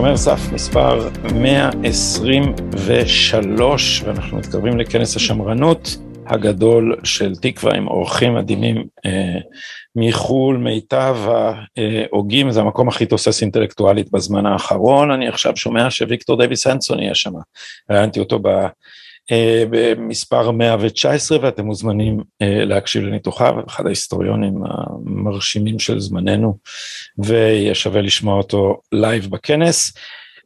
[0.00, 5.96] שומר סף מספר 123, ואנחנו מתקרבים לכנס השמרנות
[6.26, 9.38] הגדול של תקווה עם אורחים מדהימים אה,
[9.96, 16.66] מחו"ל, מיטב ההוגים, זה המקום הכי תוסס אינטלקטואלית בזמן האחרון, אני עכשיו שומע שוויקטור דייוויס
[16.66, 17.32] הנסון יהיה שם,
[17.90, 18.48] ראיינתי אותו ב...
[19.32, 26.58] אה, במספר 119 ואתם מוזמנים אה, להקשיב לניתוחיו, אחד ההיסטוריונים המרשימים של זמננו
[27.18, 29.92] ויהיה שווה לשמוע אותו live בכנס.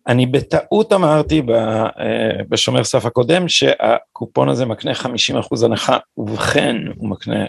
[0.07, 7.47] אני בטעות אמרתי אה, בשומר סף הקודם שהקופון הזה מקנה 50% הנחה ובכן הוא מקנה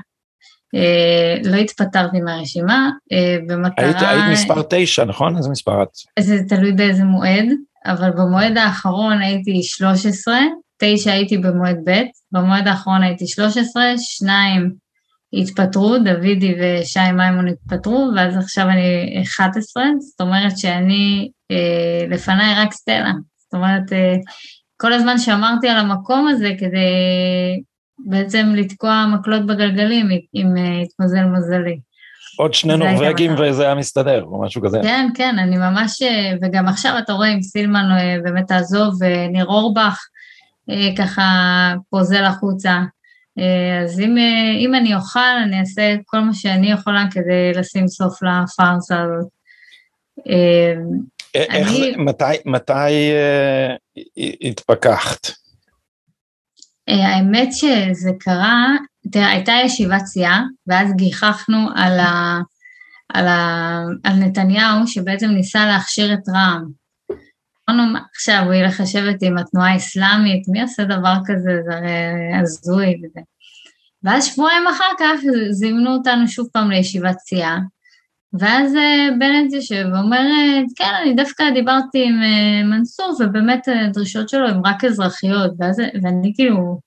[0.75, 3.87] אה, לא התפטרתי מהרשימה, אה, במטרה...
[3.87, 5.37] היית, היית מספר תשע, נכון?
[5.37, 5.89] איזה מספר את?
[6.21, 7.47] זה תלוי באיזה מועד,
[7.87, 10.39] אבל במועד האחרון הייתי 13,
[10.79, 12.03] תשע הייתי במועד ב',
[12.33, 14.73] במועד האחרון הייתי 13, שניים
[15.33, 22.73] התפטרו, דוידי ושי מימון התפטרו, ואז עכשיו אני 11, זאת אומרת שאני, אה, לפניי רק
[22.73, 23.13] סטלה.
[23.39, 24.15] זאת אומרת, אה,
[24.77, 26.89] כל הזמן שמרתי על המקום הזה כדי
[28.07, 31.81] בעצם לתקוע מקלות בגלגלים אם יתמזל מזלי.
[32.39, 34.81] עוד שני נורבגים וזה היה מסתדר, או משהו כזה.
[34.83, 36.03] כן, כן, אני ממש,
[36.43, 39.99] וגם עכשיו אתה רואה אם סילמן אה, באמת תעזוב, וניר אה, אורבך
[40.71, 41.23] אה, ככה
[41.91, 42.79] פוזל החוצה.
[43.85, 44.17] אז אם,
[44.59, 49.29] אם אני אוכל, אני אעשה כל מה שאני יכולה כדי לשים סוף לפארסה הזאת.
[51.35, 51.95] איך, אני...
[51.97, 53.13] מתי, מתי
[54.41, 55.27] התפכחת?
[56.89, 58.67] אה, האמת שזה קרה,
[59.13, 62.39] תראה, הייתה ישיבת סיעה, ואז גיחכנו על, ה,
[63.09, 66.79] על, ה, על נתניהו, שבעצם ניסה להכשיר את רע"מ.
[67.71, 72.87] אמרנו, עכשיו הוא ילך לשבת עם התנועה האסלאמית, מי עושה דבר כזה, זה הרי הזוי
[72.87, 73.21] וזה.
[74.03, 77.59] ואז שבועיים אחר כך זימנו אותנו שוב פעם לישיבת סיעה,
[78.33, 84.29] ואז אה, בנט יושב ואומר, אה, כן, אני דווקא דיברתי עם אה, מנסור, ובאמת הדרישות
[84.29, 86.81] שלו הן רק אזרחיות, ואז, ואני כאילו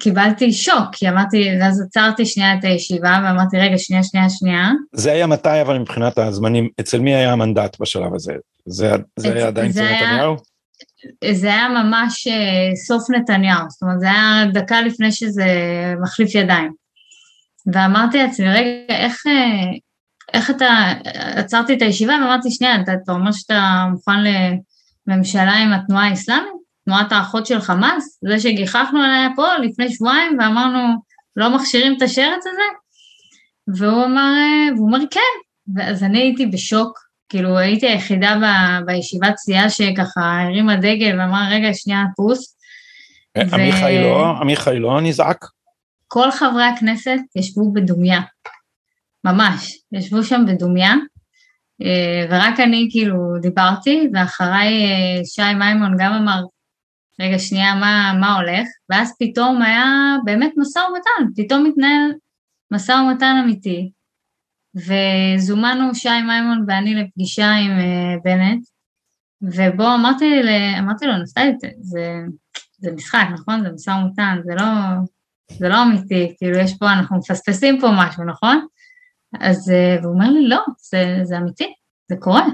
[0.00, 4.70] קיבלתי שוק, כי אמרתי, ואז עצרתי שנייה את הישיבה, ואמרתי, רגע, שנייה, שנייה, שנייה.
[4.92, 8.32] זה היה מתי, אבל מבחינת הזמנים, אצל מי היה המנדט בשלב הזה?
[8.66, 10.36] זה, זה היה עדיין אצל נתניהו?
[11.32, 12.28] זה היה ממש
[12.86, 15.46] סוף נתניהו, זאת אומרת, זה היה דקה לפני שזה
[16.02, 16.72] מחליף ידיים.
[17.72, 19.22] ואמרתי לעצמי, רגע, איך,
[20.34, 24.20] איך אתה, עצרתי את הישיבה ואמרתי, שנייה, אתה, אתה אומר שאתה מוכן
[25.06, 26.52] לממשלה עם התנועה האסלאמית?
[26.84, 28.18] תנועת האחות של חמאס?
[28.28, 30.78] זה שגיחכנו עליה פה לפני שבועיים ואמרנו,
[31.36, 32.62] לא מכשירים את השרץ הזה?
[33.76, 34.32] והוא אמר,
[34.76, 35.20] והוא אמר כן,
[35.74, 36.98] ואז אני הייתי בשוק,
[37.28, 38.44] כאילו הייתי היחידה ב,
[38.86, 42.56] בישיבת סיעה שככה הרימה דגל ואמרה, רגע, שנייה, פוס.
[43.36, 44.02] עמיחי ו...
[44.02, 45.44] לא, עמיחי לא נזעק?
[46.08, 48.20] כל חברי הכנסת ישבו בדומיה.
[49.24, 50.94] ממש, ישבו שם בדומיה,
[51.82, 56.40] אה, ורק אני כאילו דיברתי, ואחריי אה, שי מימון גם אמר,
[57.20, 58.68] רגע שנייה, מה, מה הולך?
[58.90, 62.10] ואז פתאום היה באמת משא ומתן, פתאום מתנהל
[62.70, 63.90] משא ומתן אמיתי,
[64.76, 68.64] וזומנו שי מימון ואני לפגישה עם uh, בנט,
[69.42, 70.40] ובו אמרתי,
[70.78, 72.20] אמרתי לו, נפתלי, זה,
[72.78, 73.62] זה משחק, נכון?
[73.62, 74.64] זה משא ומתן, זה לא,
[75.58, 78.66] זה לא אמיתי, כאילו יש פה, אנחנו מפספסים פה משהו, נכון?
[79.40, 80.60] אז אה, הוא אומר לי, לא,
[80.90, 81.74] זה, זה אמיתי,
[82.08, 82.46] זה קורה.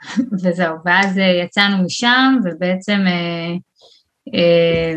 [0.42, 4.94] וזהו, ואז אה, יצאנו משם, ובעצם אה,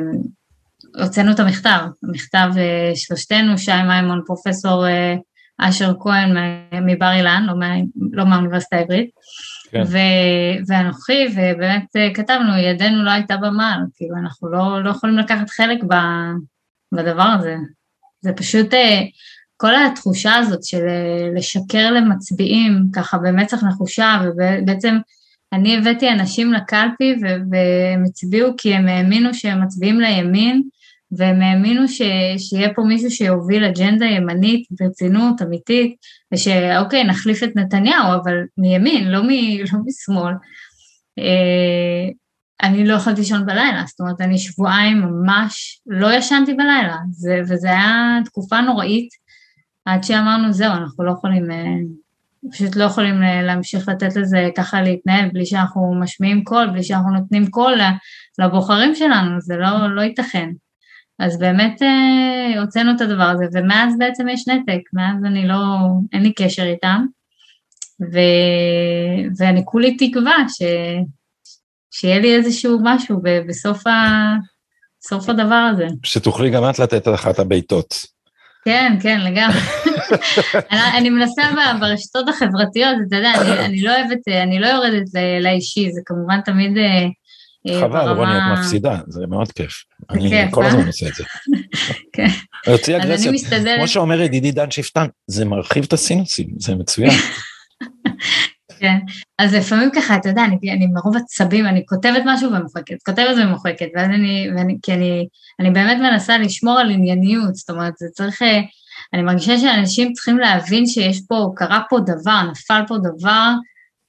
[1.04, 2.50] הוצאנו את המכתב, המכתב
[2.96, 4.86] שלושתנו, שי מימון, פרופסור
[5.62, 6.38] אשר כהן
[6.82, 7.76] מבר אילן, לא, מה,
[8.12, 9.10] לא מהאוניברסיטה העברית,
[9.72, 9.82] כן.
[9.82, 15.84] ו- ואנוכי, ובאמת כתבנו, ידנו לא הייתה במעל, כאילו אנחנו לא, לא יכולים לקחת חלק
[15.84, 16.36] ב-
[16.96, 17.56] בדבר הזה.
[18.22, 18.74] זה פשוט,
[19.62, 20.86] כל התחושה הזאת של
[21.36, 24.98] לשקר למצביעים ככה במצח נחושה, ובעצם
[25.54, 30.62] אני הבאתי אנשים לקלפי והם הצביעו כי הם האמינו שהם מצביעים לימין,
[31.12, 32.02] והם האמינו ש,
[32.38, 35.96] שיהיה פה מישהו שיוביל אג'נדה ימנית ברצינות, אמיתית,
[36.34, 39.30] ושאוקיי, נחליף את נתניהו, אבל מימין, לא, מ,
[39.60, 40.34] לא משמאל.
[41.20, 42.10] אה,
[42.64, 47.68] אני לא יכולתי לישון בלילה, זאת אומרת, אני שבועיים ממש לא ישנתי בלילה, זה, וזה
[47.70, 49.10] היה תקופה נוראית,
[49.94, 51.66] עד שאמרנו, זהו, אנחנו לא יכולים, אה,
[52.52, 57.48] פשוט לא יכולים להמשיך לתת לזה ככה להתנהל בלי שאנחנו משמיעים קול, בלי שאנחנו נותנים
[57.48, 57.74] קול
[58.40, 60.50] לבוחרים שלנו, זה לא, לא ייתכן.
[61.20, 65.56] אז באמת אה, הוצאנו את הדבר הזה, ומאז בעצם יש נתק, מאז אני לא,
[66.14, 67.06] אין לי קשר איתם,
[68.02, 68.20] ו,
[69.38, 70.62] ואני כולי תקווה ש,
[71.92, 73.92] שיהיה לי איזשהו משהו בסוף ה,
[75.02, 75.88] סוף הדבר הזה.
[76.04, 78.19] שתוכלי גם את לתת אחת הבעיטות.
[78.70, 79.60] כן, כן, לגמרי.
[80.72, 81.42] אני, אני מנסה
[81.80, 85.08] ברשתות החברתיות, אתה יודע, אני, אני לא אוהבת, אני לא יורדת
[85.42, 87.08] לאישי, זה כמובן תמיד אה,
[87.68, 89.84] אה, חבל, רוני, את מפסידה, זה מאוד כיף.
[90.10, 91.24] אני כל הזמן עושה את זה.
[92.14, 92.28] כן.
[92.68, 93.32] להוציא אגרסיה,
[93.78, 97.12] כמו שאומר ידידי דן שפטן, זה מרחיב את הסינוסים, זה מצוין.
[98.80, 98.98] כן,
[99.38, 103.88] אז לפעמים ככה, אתה יודע, אני, אני מרוב עצבים, אני כותבת משהו ומוחקת, כותבת ומוחקת,
[103.96, 105.28] ואז אני, ואני, כי אני,
[105.60, 108.62] אני באמת מנסה לשמור על ענייניות, זאת אומרת, זה צריך, אה,
[109.14, 113.52] אני מרגישה שאנשים צריכים להבין שיש פה, קרה פה דבר, נפל פה דבר,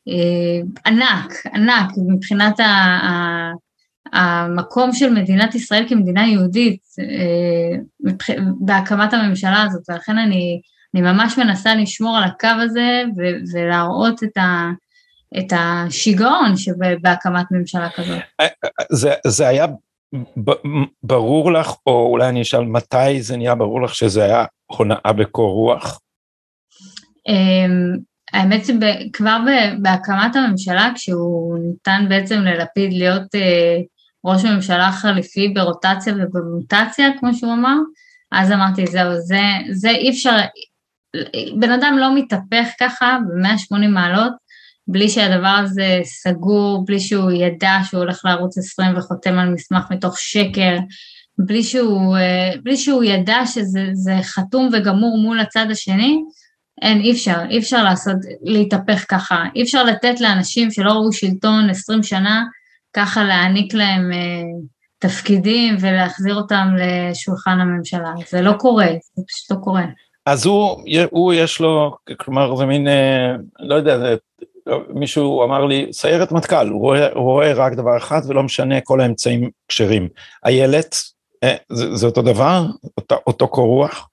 [0.08, 3.50] אה, ענק, ענק מבחינת ה, ה,
[4.12, 8.04] המקום של מדינת ישראל כמדינה יהודית אה,
[8.60, 10.60] בהקמת הממשלה הזאת, ולכן אני,
[10.94, 13.22] אני ממש מנסה לשמור על הקו הזה ו,
[13.52, 14.70] ולהראות את, ה,
[15.38, 18.18] את השיגעון שבהקמת ממשלה כזאת.
[18.40, 18.46] אה,
[18.90, 19.66] זה, זה היה
[21.02, 25.52] ברור לך, או אולי אני אשאל מתי זה נהיה ברור לך שזה היה הונאה בקור
[25.52, 26.00] רוח?
[28.32, 29.38] האמת שכבר
[29.82, 33.76] בהקמת הממשלה, כשהוא ניתן בעצם ללפיד להיות אה,
[34.24, 37.76] ראש ממשלה חליפי ברוטציה ובמוטציה, כמו שהוא אמר,
[38.32, 39.40] אז אמרתי, זהו, זה,
[39.70, 40.36] זה אי אפשר,
[41.58, 44.32] בן אדם לא מתהפך ככה ב-180 מעלות,
[44.88, 50.18] בלי שהדבר הזה סגור, בלי שהוא ידע שהוא הולך לערוץ 20 וחותם על מסמך מתוך
[50.18, 50.78] שקר,
[51.38, 56.22] בלי שהוא, אה, בלי שהוא ידע שזה חתום וגמור מול הצד השני,
[56.82, 61.70] אין, אי אפשר, אי אפשר לעשות, להתהפך ככה, אי אפשר לתת לאנשים שלא ראו שלטון
[61.70, 62.44] 20 שנה,
[62.92, 64.42] ככה להעניק להם אה,
[64.98, 69.84] תפקידים ולהחזיר אותם לשולחן הממשלה, זה לא קורה, זה פשוט לא קורה.
[70.26, 74.16] אז הוא, הוא יש לו, כלומר זה מין, אה, לא יודע, זה,
[74.88, 79.00] מישהו אמר לי, סיירת מטכ"ל, הוא רואה, הוא רואה רק דבר אחד ולא משנה, כל
[79.00, 80.08] האמצעים כשרים.
[80.46, 80.96] איילת,
[81.44, 82.66] אה, זה, זה אותו דבר?
[82.96, 84.08] אותו, אותו קור רוח?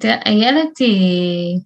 [0.00, 1.58] תראה, איילת היא,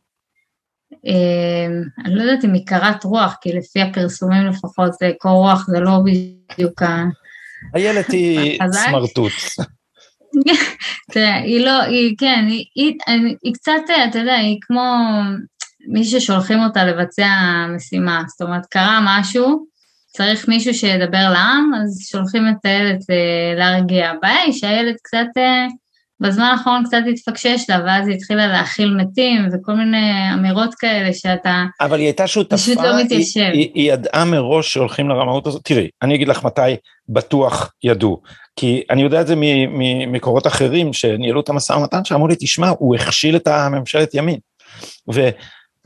[1.06, 1.66] אה,
[2.04, 5.98] אני לא יודעת אם היא קרת רוח, כי לפי הפרסומים לפחות קור רוח, זה לא
[6.04, 7.04] בדיוק ה...
[7.74, 9.32] איילת היא סמרטוט.
[11.12, 12.94] תראה, היא לא, היא, כן, היא, היא,
[13.42, 13.72] היא קצת,
[14.10, 14.96] אתה יודע, היא כמו
[15.88, 17.28] מי ששולחים אותה לבצע
[17.76, 19.66] משימה, זאת אומרת, קרה משהו,
[20.06, 24.10] צריך מישהו שידבר לעם, אז שולחים את הילד אה, להרגיע.
[24.10, 25.40] הבעיה היא שהילד קצת...
[26.20, 31.64] בזמן האחרון קצת התפקשש לה, ואז היא התחילה להכיל מתים וכל מיני אמירות כאלה שאתה
[31.80, 33.40] אבל היא הייתה שותפה, פשוט לא מתיישב.
[33.40, 36.76] היא, היא, היא ידעה מראש שהולכים לרמאות הזאת, תראי, אני אגיד לך מתי
[37.08, 38.22] בטוח ידעו,
[38.56, 42.96] כי אני יודע את זה ממקורות אחרים שניהלו את המשא ומתן, שאמרו לי, תשמע, הוא
[42.96, 44.38] הכשיל את הממשלת ימין.
[45.14, 45.28] ו,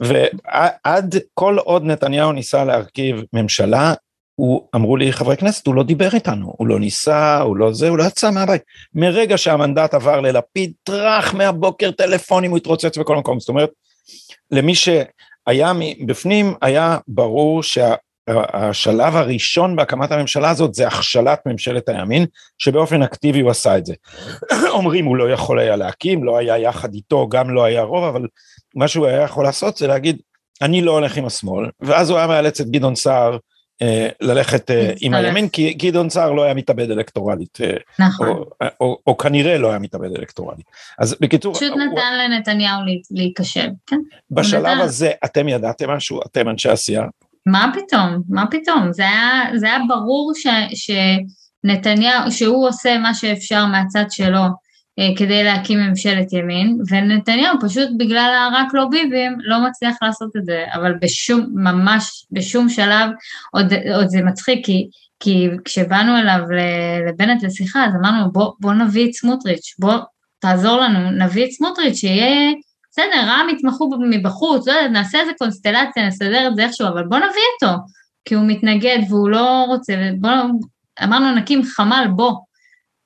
[0.00, 3.94] ועד כל עוד נתניהו ניסה להרכיב ממשלה,
[4.40, 7.88] הוא, אמרו לי חברי כנסת, הוא לא דיבר איתנו, הוא לא ניסה, הוא לא זה,
[7.88, 8.62] הוא לא יצא מהבית.
[8.94, 13.40] מרגע שהמנדט עבר ללפיד, טראח מהבוקר טלפונים, הוא התרוצץ בכל מקום.
[13.40, 13.70] זאת אומרת,
[14.50, 15.72] למי שהיה
[16.06, 22.26] בפנים, היה ברור שהשלב הראשון בהקמת הממשלה הזאת זה הכשלת ממשלת הימין,
[22.58, 23.94] שבאופן אקטיבי הוא עשה את זה.
[24.76, 28.26] אומרים הוא לא יכול היה להקים, לא היה יחד איתו, גם לא היה רוב, אבל
[28.76, 30.18] מה שהוא היה יכול לעשות זה להגיד,
[30.62, 33.36] אני לא הולך עם השמאל, ואז הוא היה מאלץ את גדעון סער
[34.20, 37.58] ללכת אה, עם הימין, כי גדעון סער לא היה מתאבד אלקטורלית.
[37.60, 38.44] אה, נכון.
[38.80, 40.66] או, כנראה לא היה מתאבד אלקטורלית.
[40.98, 41.54] אז בקיצור...
[41.54, 42.30] פשוט נתן.
[42.30, 43.96] לנתניהו להיכשל, כן.
[44.30, 44.80] בשלב.
[44.80, 47.04] הזה אתם ידעתם משהו, אתם אנשי עשייה?
[47.46, 53.66] מה פתאום, מה פתאום, זה היה, זה היה ברור ש, שנתניהו, שהוא עושה מה שאפשר
[53.66, 54.42] מהצד שלו
[55.16, 60.64] כדי להקים ממשלת ימין, ונתניהו פשוט בגלל הרק לא ביבים לא מצליח לעשות את זה,
[60.74, 63.10] אבל בשום, ממש בשום שלב,
[63.50, 64.88] עוד, עוד זה מצחיק, כי,
[65.20, 66.40] כי כשבאנו אליו
[67.08, 69.94] לבנט לשיחה, אז אמרנו בוא, בוא נביא את סמוטריץ', בוא
[70.38, 72.52] תעזור לנו, נביא את סמוטריץ', שיהיה,
[72.92, 77.18] בסדר, רע"מ יתמכו מבחוץ, לא יודעת, נעשה איזה קונסטלציה, נסדר את זה איכשהו, אבל בוא
[77.18, 77.82] נביא אותו,
[78.24, 80.30] כי הוא מתנגד והוא לא רוצה, בוא,
[81.04, 82.32] אמרנו נקים חמ"ל, בוא,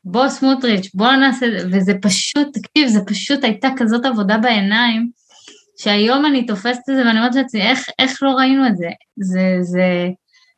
[0.05, 5.11] בוא סמוטריץ', בוא נעשה, וזה פשוט, תקשיב, זה פשוט הייתה כזאת עבודה בעיניים,
[5.79, 8.89] שהיום אני תופסת את זה ואני אומרת לעצמי, איך, איך לא ראינו את זה?
[9.17, 10.09] זה, זה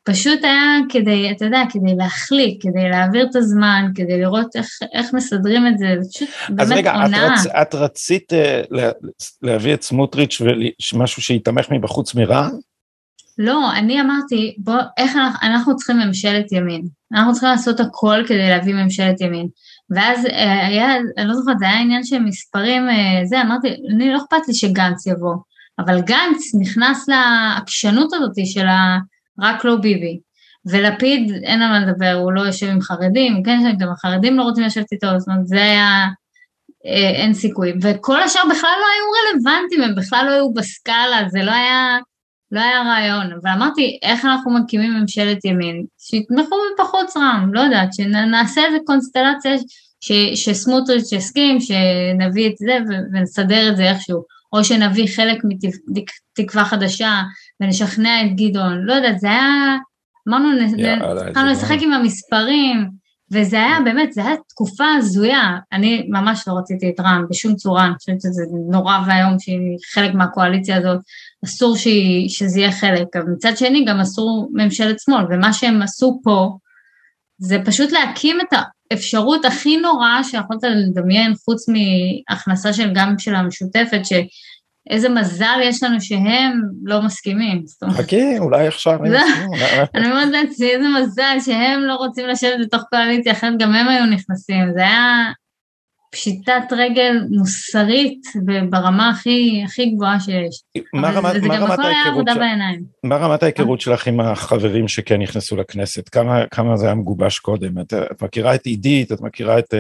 [0.05, 5.15] פשוט היה כדי, אתה יודע, כדי להחליק, כדי להעביר את הזמן, כדי לראות איך, איך
[5.15, 7.27] מסדרים את זה, זה פשוט באמת אז רגע, עונה.
[7.27, 8.37] את, רצ, את רצית uh,
[8.71, 8.91] לה,
[9.43, 10.41] להביא את סמוטריץ'
[10.93, 12.66] ומשהו שיתמך מבחוץ מרע"מ?
[13.39, 16.83] לא, אני אמרתי, בוא, איך אנחנו, אנחנו צריכים ממשלת ימין.
[17.13, 19.49] אנחנו צריכים לעשות הכל כדי להביא ממשלת ימין.
[19.91, 24.13] ואז אה, היה, אני לא זוכרת, זה היה עניין של מספרים, אה, זה, אמרתי, אני
[24.13, 25.35] לא אכפת לי שגנץ יבוא,
[25.79, 28.99] אבל גנץ נכנס לעקשנות הזאת של ה...
[29.41, 30.19] רק לא ביבי.
[30.67, 34.65] ולפיד, אין על מה לדבר, הוא לא יושב עם חרדים, כן, גם החרדים לא רוצים
[34.65, 36.07] לשבת איתו, זאת אומרת, זה היה,
[36.87, 37.73] אה, אין סיכוי.
[37.83, 41.99] וכל השאר בכלל לא היו רלוונטיים, הם בכלל לא היו בסקאלה, זה לא היה...
[42.53, 45.85] לא היה רעיון, אבל אמרתי, איך אנחנו מקימים ממשלת ימין?
[45.99, 49.53] שיתמכו מבחוץ רם, לא יודעת, שנעשה איזה קונסטלציה
[50.01, 52.79] ש, שסמוטריץ' יסכים, שנביא את זה
[53.13, 54.23] ונסדר את זה איכשהו,
[54.53, 55.43] או שנביא חלק
[56.39, 57.23] מתקווה חדשה
[57.61, 59.77] ונשכנע את גדעון, לא יודעת, זה היה,
[60.29, 60.49] אמרנו,
[61.29, 62.91] התחלנו לשחק עם המספרים,
[63.33, 67.87] וזה היה באמת, זה היה תקופה הזויה, אני ממש לא רציתי את רע"מ בשום צורה,
[67.87, 70.99] אני חושבת שזה נורא ואיום שהיא חלק מהקואליציה הזאת,
[71.45, 76.21] אסור שהיא, שזה יהיה חלק, אבל מצד שני גם אסור ממשלת שמאל, ומה שהם עשו
[76.25, 76.57] פה,
[77.39, 78.59] זה פשוט להקים את
[78.93, 84.13] האפשרות הכי נוראה שיכולת לדמיין, חוץ מהכנסה של גם של המשותפת, ש...
[84.91, 87.63] איזה מזל יש לנו שהם לא מסכימים.
[87.91, 89.53] חכי, אולי עכשיו הם יסכימו.
[89.95, 94.07] אני אומרת לעצמי, איזה מזל שהם לא רוצים לשבת בתוך קואליציה, אחרת גם הם היו
[94.07, 94.73] נכנסים.
[94.75, 95.33] זה היה
[96.17, 98.23] פשיטת רגל מוסרית
[98.71, 100.63] ברמה הכי, הכי גבוהה שיש.
[100.93, 102.37] מה רמת, זה מה גם הכל היה עבודה ש...
[102.37, 102.83] בעיניים.
[103.05, 106.09] מה רמת ההיכרות שלך עם החברים שכן נכנסו לכנסת?
[106.09, 107.79] כמה, כמה זה היה מגובש קודם?
[107.79, 109.75] את, את מכירה את עידית, את מכירה את,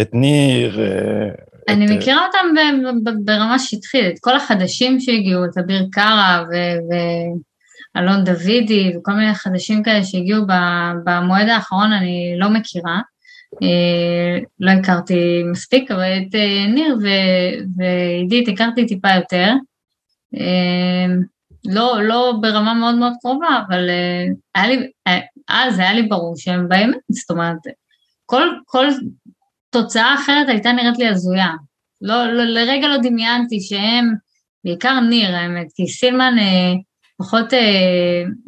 [0.00, 0.80] את ניר?
[0.80, 1.28] אה,
[1.68, 1.90] אני את...
[1.90, 6.44] מכירה אותם ב, ב, ברמה שטחית, את כל החדשים שהגיעו, את אביר קארה
[7.96, 10.42] ואלון דוידי וכל מיני חדשים כאלה שהגיעו
[11.04, 13.00] במועד האחרון אני לא מכירה.
[13.62, 16.96] אה, לא הכרתי מספיק, אבל את אה, ניר
[17.76, 19.52] ועידית הכרתי טיפה יותר.
[20.36, 21.14] אה,
[21.64, 23.88] לא, לא ברמה מאוד מאוד קרובה, אבל
[24.54, 24.90] היה לי,
[25.48, 27.58] אז היה לי ברור שהם באמת, זאת אומרת,
[28.26, 28.86] כל, כל
[29.70, 31.50] תוצאה אחרת הייתה נראית לי הזויה.
[32.00, 34.14] לא, לא, לרגע לא דמיינתי שהם,
[34.64, 36.34] בעיקר ניר האמת, כי סילמן
[37.18, 37.46] פחות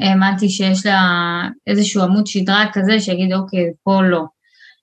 [0.01, 1.03] האמנתי שיש לה
[1.67, 4.25] איזשהו עמוד שדרה כזה שיגיד אוקיי, פה לא.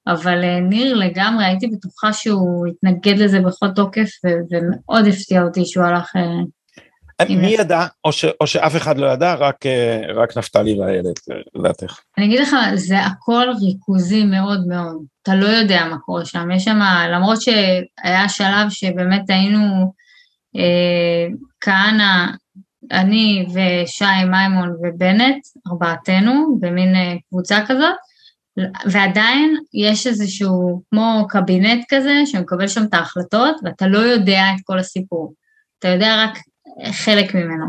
[0.07, 4.09] אבל אה, ניר לגמרי, הייתי בטוחה שהוא התנגד לזה בכל תוקף,
[4.51, 6.15] ומאוד הפתיע אותי שהוא הלך...
[6.15, 11.19] אה, מי ידע, או, ש, או שאף אחד לא ידע, רק, אה, רק נפתלי ואיילת,
[11.55, 12.00] לדעתך?
[12.17, 15.03] אני אגיד לך, זה הכל ריכוזי מאוד מאוד.
[15.24, 16.51] אתה לא יודע מה קורה שם.
[16.51, 16.79] יש שם,
[17.13, 19.93] למרות שהיה שלב שבאמת היינו,
[20.55, 21.27] אה,
[21.62, 22.25] כהנא,
[22.91, 26.95] אני ושי מימון ובנט, ארבעתנו, במין
[27.29, 27.95] קבוצה כזאת,
[28.91, 34.79] ועדיין יש איזשהו כמו קבינט כזה שמקבל שם את ההחלטות ואתה לא יודע את כל
[34.79, 35.33] הסיפור,
[35.79, 36.38] אתה יודע רק
[36.91, 37.65] חלק ממנו.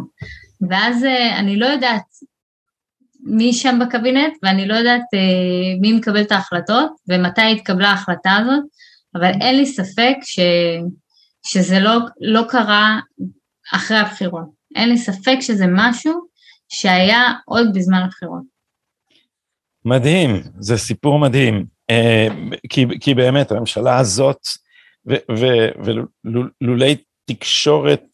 [0.71, 2.05] ואז אה, אני לא יודעת
[3.21, 8.65] מי שם בקבינט ואני לא יודעת אה, מי מקבל את ההחלטות ומתי התקבלה ההחלטה הזאת,
[9.15, 10.41] אבל אין לי ספק ש,
[11.47, 13.01] שזה לא, לא קרה
[13.75, 14.47] אחרי הבחירות.
[14.77, 16.13] אין לי ספק שזה משהו
[16.69, 18.56] שהיה עוד בזמן הבחירות.
[19.87, 22.29] מדהים, זה סיפור מדהים, אה,
[22.69, 24.41] כי, כי באמת הממשלה הזאת,
[26.61, 28.05] ולולי תקשורת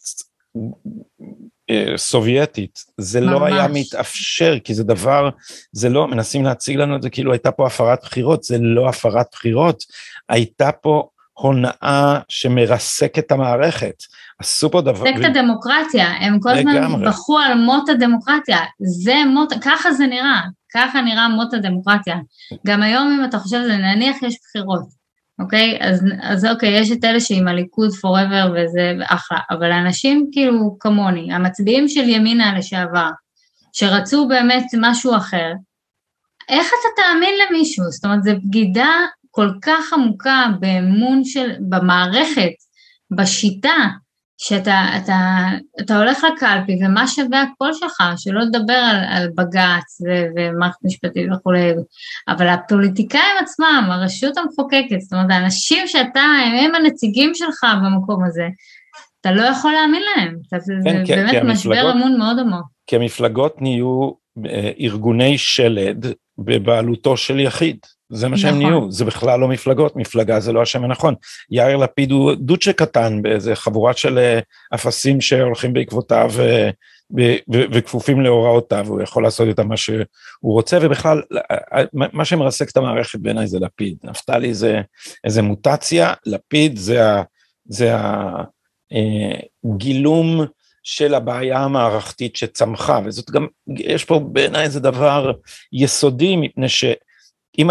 [1.70, 3.30] אה, סובייטית, זה ממש.
[3.30, 5.30] לא היה מתאפשר, כי זה דבר,
[5.72, 9.26] זה לא, מנסים להציג לנו את זה כאילו הייתה פה הפרת בחירות, זה לא הפרת
[9.32, 9.84] בחירות,
[10.28, 13.94] הייתה פה הונאה שמרסקת את המערכת.
[14.38, 15.10] עשו פה דבר...
[15.10, 20.42] את הדמוקרטיה, הם כל הזמן בכו על מות הדמוקרטיה, זה מות, ככה זה נראה,
[20.74, 22.16] ככה נראה מות הדמוקרטיה.
[22.66, 24.82] גם היום אם אתה חושב זה, נניח יש בחירות,
[25.40, 25.78] אוקיי?
[25.80, 31.32] אז, אז אוקיי, יש את אלה שעם הליכוד forever וזה אחלה, אבל אנשים כאילו כמוני,
[31.32, 33.10] המצביעים של ימינה לשעבר,
[33.72, 35.52] שרצו באמת משהו אחר,
[36.48, 37.84] איך אתה תאמין למישהו?
[37.84, 38.90] זאת אומרת, זו בגידה
[39.30, 42.52] כל כך עמוקה באמון של, במערכת,
[43.16, 43.76] בשיטה,
[44.44, 45.18] שאתה אתה,
[45.80, 50.00] אתה הולך לקלפי ומה שווה הקול שלך, שלא לדבר על, על בג"ץ
[50.36, 51.72] ומערכת משפטית וכולי,
[52.28, 56.20] אבל הפוליטיקאים עצמם, הרשות המחוקקת, זאת אומרת האנשים שאתה,
[56.64, 58.48] הם הנציגים שלך במקום הזה,
[59.20, 62.66] אתה לא יכול להאמין להם, כן, זה כי, באמת כי משבר אמון מאוד עמוק.
[62.86, 64.10] כי המפלגות נהיו
[64.46, 66.06] אה, ארגוני שלד
[66.38, 67.78] בבעלותו של יחיד.
[68.12, 68.62] זה מה שהם נכון.
[68.62, 71.14] נהיו, זה בכלל לא מפלגות, מפלגה זה לא השם הנכון.
[71.50, 74.38] יאיר לפיד הוא דוצ'ה קטן באיזה חבורה של אה,
[74.74, 76.70] אפסים שהולכים בעקבותיו אה,
[77.50, 80.04] וכפופים להוראותיו, הוא יכול לעשות איתם מה שהוא
[80.42, 83.96] רוצה, ובכלל, אה, מה שמרסק את המערכת בעיניי זה לפיד.
[84.04, 84.80] נפתלי זה
[85.24, 87.22] איזה מוטציה, לפיד זה, ה,
[87.64, 87.96] זה
[89.64, 90.44] הגילום
[90.82, 95.32] של הבעיה המערכתית שצמחה, וזאת גם, יש פה בעיניי איזה דבר
[95.72, 96.84] יסודי, מפני ש...
[97.58, 97.70] אם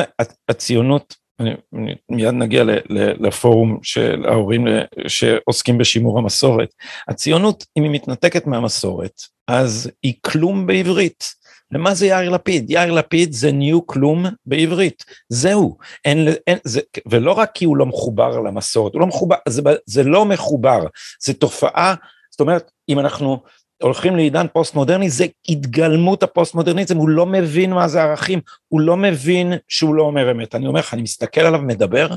[0.49, 4.67] הציונות, אני, אני מיד נגיע ל, ל, לפורום של ההורים
[5.07, 6.73] שעוסקים בשימור המסורת,
[7.07, 11.41] הציונות, אם היא מתנתקת מהמסורת, אז היא כלום בעברית.
[11.71, 12.71] למה זה יאיר לפיד?
[12.71, 17.85] יאיר לפיד זה ניו כלום בעברית, זהו, אין, אין, זה, ולא רק כי הוא לא
[17.85, 20.85] מחובר למסורת, הוא לא מחובר, זה, זה לא מחובר,
[21.23, 21.95] זה תופעה,
[22.31, 23.43] זאת אומרת, אם אנחנו
[23.81, 28.81] הולכים לעידן פוסט מודרני זה התגלמות הפוסט מודרניזם הוא לא מבין מה זה ערכים הוא
[28.81, 32.07] לא מבין שהוא לא אומר אמת אני אומר לך אני מסתכל עליו מדבר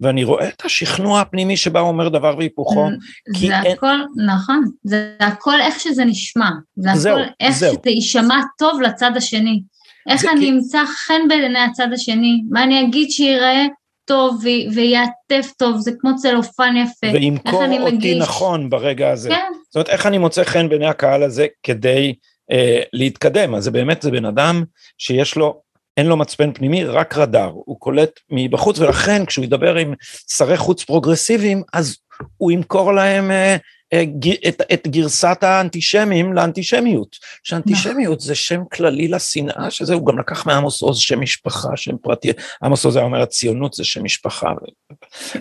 [0.00, 2.88] ואני רואה את השכנוע הפנימי שבה הוא אומר דבר והיפוכו.
[3.36, 4.26] זה הכל אין...
[4.26, 7.74] נכון זה הכל איך שזה נשמע זה זהו, הכל איך זהו.
[7.74, 9.62] שזה יישמע טוב לצד השני
[10.08, 10.50] איך אני כי...
[10.50, 13.66] אמצא חן בעיני הצד השני מה אני אגיד שיראה
[14.04, 14.44] טוב
[14.74, 17.06] ויעטף טוב, זה כמו צלופן יפה.
[17.12, 18.22] וימכור אותי מגיש...
[18.22, 19.28] נכון ברגע הזה.
[19.28, 19.52] כן.
[19.68, 22.14] זאת אומרת, איך אני מוצא חן בעיני הקהל הזה כדי
[22.52, 23.54] אה, להתקדם?
[23.54, 24.64] אז זה באמת, זה בן אדם
[24.98, 25.60] שיש לו,
[25.96, 29.94] אין לו מצפן פנימי, רק רדאר, הוא קולט מבחוץ, ולכן כשהוא ידבר עם
[30.28, 31.96] שרי חוץ פרוגרסיביים, אז
[32.36, 33.56] הוא ימכור להם אה,
[34.48, 40.82] את, את גרסת האנטישמים לאנטישמיות, שאנטישמיות זה שם כללי לשנאה, שזה הוא גם לקח מעמוס
[40.82, 44.52] עוז שם משפחה, שם פרטי, עמוס עוז היה אומר הציונות זה שם משפחה,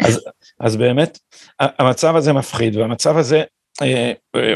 [0.06, 0.20] אז,
[0.60, 1.20] אז באמת
[1.60, 3.61] המצב הזה מפחיד והמצב הזה אה, אה,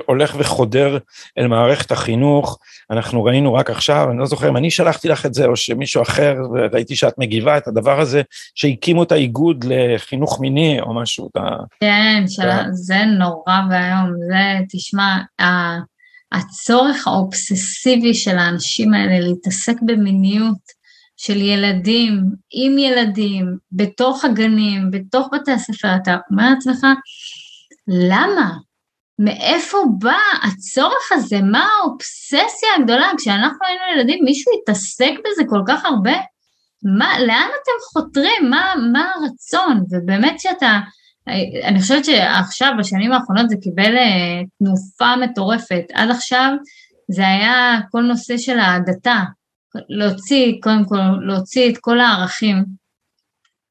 [0.06, 0.98] הולך וחודר
[1.38, 2.60] אל מערכת החינוך,
[2.92, 6.02] אנחנו ראינו רק עכשיו, אני לא זוכר אם אני שלחתי לך את זה או שמישהו
[6.02, 8.22] אחר, וראיתי שאת מגיבה את הדבר הזה,
[8.56, 11.30] שהקימו את האיגוד לחינוך מיני או משהו.
[11.80, 12.50] כן, של...
[12.72, 15.18] זה נורא ואיום, זה, תשמע,
[16.32, 20.86] הצורך האובססיבי של האנשים האלה להתעסק במיניות,
[21.18, 26.88] של ילדים, עם ילדים, בתוך הגנים, בתוך בתי הספר, אתה אומר לעצמך,
[27.88, 28.52] למה?
[29.20, 31.42] מאיפה בא הצורך הזה?
[31.42, 33.12] מה האובססיה הגדולה?
[33.18, 36.14] כשאנחנו היינו ילדים, מישהו התעסק בזה כל כך הרבה?
[36.98, 38.50] מה, לאן אתם חותרים?
[38.50, 39.84] מה, מה הרצון?
[39.92, 40.80] ובאמת שאתה,
[41.64, 45.84] אני חושבת שעכשיו, בשנים האחרונות זה קיבל אה, תנופה מטורפת.
[45.94, 46.52] עד עכשיו
[47.12, 49.24] זה היה כל נושא של ההדתה.
[49.90, 50.98] להוציא, קודם כל,
[51.28, 52.58] להוציא את כל הערכים,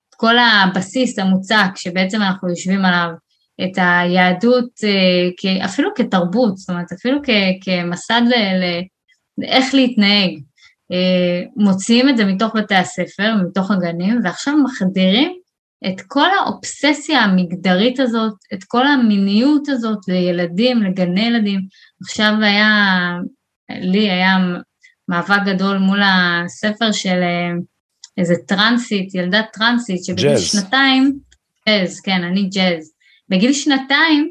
[0.09, 3.09] את כל הבסיס המוצק שבעצם אנחנו יושבים עליו,
[3.63, 7.19] את היהדות אה, אפילו כתרבות, זאת אומרת אפילו
[7.61, 8.23] כמסד
[9.39, 10.39] לאיך להתנהג.
[10.93, 15.33] אה, מוציאים את זה מתוך בתי הספר, מתוך הגנים, ועכשיו מחדירים
[15.87, 21.61] את כל האובססיה המגדרית הזאת, את כל המיניות הזאת לילדים, לגני ילדים.
[22.03, 22.69] עכשיו היה,
[23.71, 24.37] לי היה
[25.09, 27.51] מאבק גדול מול הספר של אה,
[28.19, 31.19] איזה טרנסית, ילדה טרנסית, שבגיל שנתיים,
[31.69, 32.94] ג'אז, כן, אני ג'אז.
[33.35, 34.31] בגיל שנתיים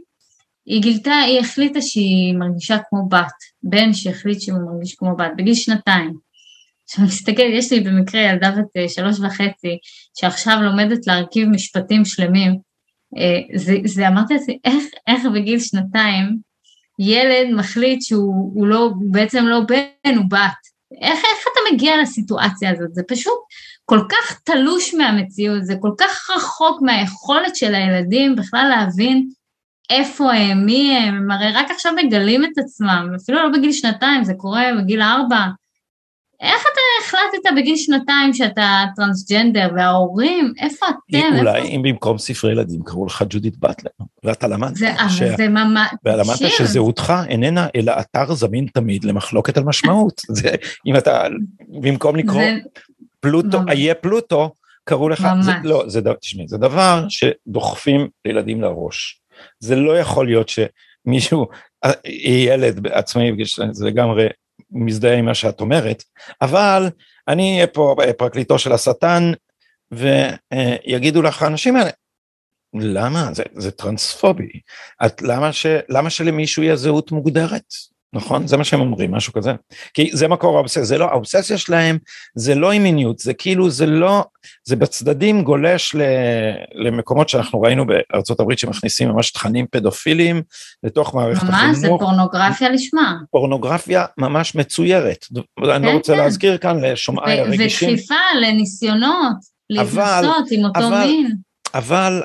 [0.66, 5.56] היא גילתה, היא החליטה שהיא מרגישה כמו בת, בן שהחליט שהוא מרגיש כמו בת, בגיל
[5.56, 6.14] שנתיים.
[6.84, 9.78] עכשיו מסתכלת, יש לי במקרה ילדה בת אה, שלוש וחצי,
[10.20, 12.58] שעכשיו לומדת להרכיב משפטים שלמים.
[13.18, 16.38] אה, זה, זה אמרתי לעצמי, איך, איך בגיל שנתיים
[17.00, 20.74] ילד מחליט שהוא לא, בעצם לא בן, הוא בת.
[21.02, 22.94] איך, איך אתה מגיע לסיטואציה הזאת?
[22.94, 23.40] זה פשוט
[23.94, 29.30] כל כך תלוש מהמציאות, זה כל כך רחוק מהיכולת של הילדים בכלל להבין
[29.90, 34.24] איפה הם, מי הם, הם הרי רק עכשיו מגלים את עצמם, אפילו לא בגיל שנתיים,
[34.24, 35.46] זה קורה בגיל ארבע.
[36.42, 41.38] איך אתה החלטת בגיל שנתיים שאתה טרנסג'נדר, וההורים, איפה אתם?
[41.38, 41.68] אולי איפה...
[41.68, 43.92] אם במקום ספרי ילדים קראו לך ג'ודית באטלר,
[44.24, 44.76] ואתה למדת.
[44.76, 45.24] זה, ש...
[45.38, 45.88] זה ממש...
[46.06, 46.50] ולמדת שיר.
[46.50, 50.22] שזהותך איננה אלא אתר זמין תמיד למחלוקת על משמעות.
[50.30, 50.50] זה,
[50.86, 51.24] אם אתה,
[51.82, 52.58] במקום לקרוא זה...
[53.24, 55.46] פלוטו, איה פלוטו, קראו לך, ממש.
[55.46, 59.22] זה, לא, זה, תשמעי, זה דבר שדוחפים לילדים לראש.
[59.60, 61.48] זה לא יכול להיות שמישהו,
[61.84, 63.32] אה, ילד עצמאי,
[63.72, 64.28] זה לגמרי
[64.72, 66.04] מזדהה עם מה שאת אומרת,
[66.42, 66.90] אבל
[67.28, 69.32] אני אהיה פה פרקליטו של השטן,
[69.92, 71.90] ויגידו לך האנשים האלה,
[72.74, 73.30] למה?
[73.34, 74.50] זה, זה טרנספובי.
[75.06, 77.74] את, למה, ש, למה שלמישהו יהיה זהות מוגדרת?
[78.14, 78.48] נכון?
[78.48, 79.54] זה מה שהם אומרים, משהו כזה.
[79.94, 81.98] כי זה מקור האובססיה, זה לא, האובססיה שלהם
[82.36, 84.24] זה לא עם מיניות, זה כאילו, זה לא,
[84.64, 86.02] זה בצדדים גולש ל,
[86.74, 90.42] למקומות שאנחנו ראינו בארצות הברית שמכניסים ממש תכנים פדופיליים
[90.84, 91.70] לתוך מערכת ממש, החינוך.
[91.70, 93.18] ממש, זה פורנוגרפיה לשמה.
[93.32, 95.26] פורנוגרפיה ממש מצוירת.
[95.60, 96.20] כן, אני לא כן, רוצה כן.
[96.20, 97.90] להזכיר כאן לשומעי הרגישים.
[97.90, 99.38] ודחיפה לניסיונות,
[99.70, 101.36] להתנסות עם אותו אבל, מין.
[101.74, 102.24] אבל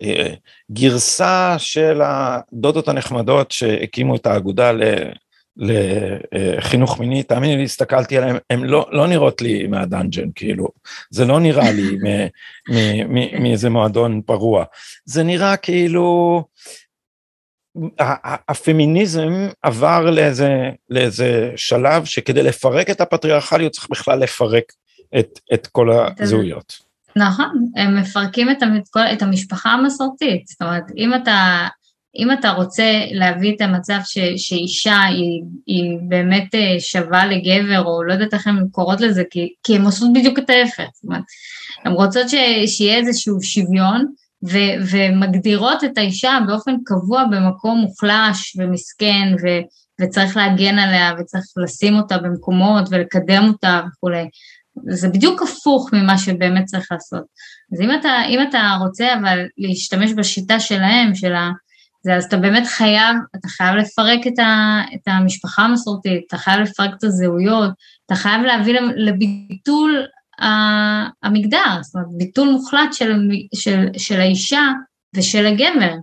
[0.00, 4.72] הגרסה של הדודות הנחמדות שהקימו את האגודה
[5.56, 10.68] לחינוך מיני, תאמיני לי, הסתכלתי עליהן, הן לא, לא נראות לי מהדאנג'ן, כאילו,
[11.10, 11.98] זה לא נראה לי
[13.42, 14.64] מאיזה מועדון פרוע,
[15.04, 16.44] זה נראה כאילו,
[18.48, 24.72] הפמיניזם עבר לאיזה, לאיזה שלב שכדי לפרק את הפטריארכליות צריך בכלל לפרק
[25.18, 26.85] את, את כל הזהויות.
[27.16, 28.56] נכון, הם מפרקים את,
[29.12, 31.68] את המשפחה המסורתית, זאת אומרת, אם אתה,
[32.16, 38.02] אם אתה רוצה להביא את המצב ש, שאישה היא, היא באמת אה, שווה לגבר, או
[38.04, 41.22] לא יודעת איך הן קוראות לזה, כי, כי הן עושות בדיוק את ההפך, זאת אומרת,
[41.84, 42.34] הן רוצות ש,
[42.66, 44.06] שיהיה איזשהו שוויון,
[44.48, 44.58] ו,
[44.90, 49.46] ומגדירות את האישה באופן קבוע במקום מוחלש ומסכן, ו,
[50.00, 54.28] וצריך להגן עליה, וצריך לשים אותה במקומות ולקדם אותה וכולי.
[54.88, 57.22] זה בדיוק הפוך ממה שבאמת צריך לעשות.
[57.72, 61.50] אז אם אתה, אם אתה רוצה אבל להשתמש בשיטה שלהם, של ה...
[62.02, 66.60] זה, אז אתה באמת חייב, אתה חייב לפרק את, ה, את המשפחה המסורתית, אתה חייב
[66.60, 67.70] לפרק את הזהויות,
[68.06, 70.06] אתה חייב להביא לביטול
[71.22, 74.62] המגדר, זאת אומרת, ביטול מוחלט של, של, של האישה
[75.16, 75.94] ושל הגבר.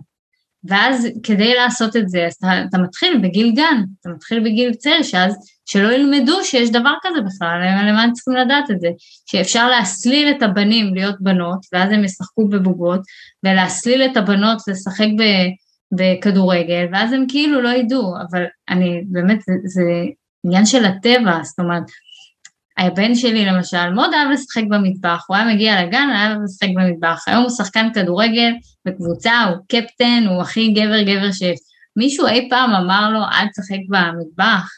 [0.68, 5.02] ואז כדי לעשות את זה, אז אתה, אתה מתחיל בגיל גן, אתה מתחיל בגיל צעיר,
[5.02, 8.88] שאז שלא ילמדו שיש דבר כזה בכלל, למה הם צריכים לדעת את זה?
[9.26, 13.00] שאפשר להסליל את הבנים להיות בנות, ואז הם ישחקו בבובות,
[13.44, 15.22] ולהסליל את הבנות לשחק ב,
[15.92, 19.82] בכדורגל, ואז הם כאילו לא ידעו, אבל אני, באמת, זה, זה
[20.44, 21.84] עניין של הטבע, זאת אומרת,
[22.78, 27.42] הבן שלי למשל מאוד אהב לשחק במטבח, הוא היה מגיע לגן, אהב לשחק במטבח, היום
[27.42, 28.52] הוא שחקן כדורגל
[28.86, 31.58] בקבוצה, הוא קפטן, הוא הכי גבר גבר שיש.
[31.96, 34.68] מישהו אי פעם אמר לו, אל תשחק במטבח?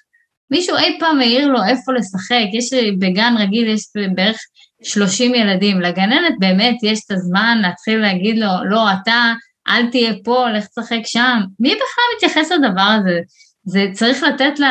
[0.50, 2.46] מישהו אי פעם העיר לו איפה לשחק?
[2.52, 3.82] יש בגן רגיל, יש
[4.14, 4.36] בערך
[4.82, 9.32] 30 ילדים, לגננת באמת יש את הזמן להתחיל להגיד לו, לא, אתה,
[9.68, 11.40] אל תהיה פה, לך תשחק שם.
[11.60, 13.20] מי בכלל מתייחס לדבר הזה?
[13.64, 14.64] זה צריך לתת ל,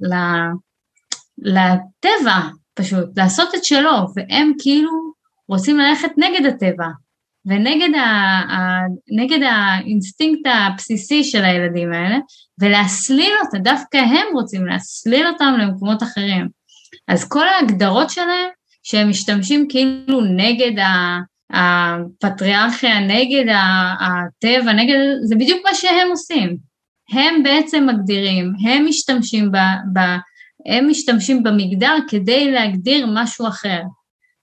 [0.00, 0.14] ל,
[1.38, 2.40] לטבע
[2.80, 4.90] פשוט, לעשות את שלו, והם כאילו
[5.48, 6.86] רוצים ללכת נגד הטבע,
[7.46, 8.06] ונגד ה,
[8.52, 8.80] ה,
[9.16, 12.18] נגד האינסטינקט הבסיסי של הילדים האלה,
[12.60, 16.48] ולהסליל אותה, דווקא הם רוצים להסליל אותם למקומות אחרים.
[17.08, 18.48] אז כל ההגדרות שלהם,
[18.82, 20.84] שהם משתמשים כאילו נגד
[21.52, 23.54] הפטריארכיה, נגד
[24.00, 26.56] הטבע, נגד, זה בדיוק מה שהם עושים.
[27.12, 29.56] הם בעצם מגדירים, הם משתמשים ב,
[29.92, 29.98] ב,
[30.66, 33.82] הם משתמשים במגדר כדי להגדיר משהו אחר.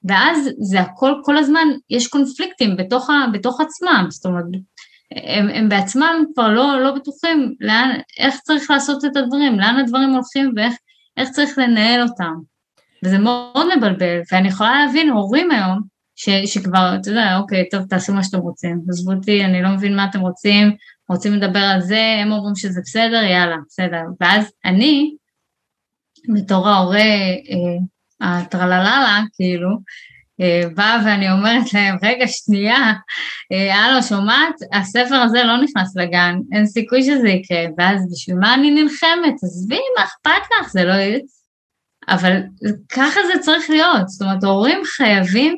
[0.04, 4.46] ואז זה הכל, כל הזמן יש קונפליקטים בתוך, ה, בתוך עצמם, זאת אומרת,
[5.12, 10.10] הם, הם בעצמם כבר לא, לא בטוחים לאן, איך צריך לעשות את הדברים, לאן הדברים
[10.10, 12.34] הולכים ואיך צריך לנהל אותם.
[13.04, 15.82] וזה מאוד מבלבל, ואני יכולה להבין הורים היום,
[16.16, 19.96] ש, שכבר, אתה יודע, אוקיי, טוב, תעשו מה שאתם רוצים, עזבו אותי, אני לא מבין
[19.96, 20.76] מה אתם רוצים,
[21.10, 24.02] רוצים לדבר על זה, הם אומרים שזה בסדר, יאללה, בסדר.
[24.22, 25.16] ואז אני,
[26.28, 27.78] בתור ההורה אה,
[28.22, 29.70] הטרלללה, כאילו,
[30.42, 32.94] אה, באה ואני אומרת להם, רגע, שנייה,
[33.52, 34.56] אה, הלו, שומעת?
[34.74, 39.34] הספר הזה לא נכנס לגן, אין סיכוי שזה יקרה, ואז בשביל מה אני נלחמת?
[39.44, 40.72] עזבי, מה אכפת לך?
[40.72, 41.38] זה לא יוצא.
[42.08, 42.42] אבל
[42.90, 45.56] ככה זה צריך להיות, זאת אומרת, הורים חייבים,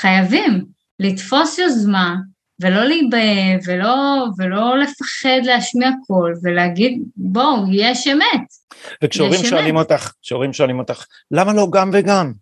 [0.00, 0.64] חייבים
[1.00, 2.14] לתפוס יוזמה,
[2.60, 8.46] ולא להיבהל, ולא, ולא לפחד להשמיע קול, ולהגיד, בואו, יש אמת.
[9.04, 9.92] וכשהורים שואלים אמת.
[9.92, 12.32] אותך, כשהורים שואלים אותך, למה לא גם וגם?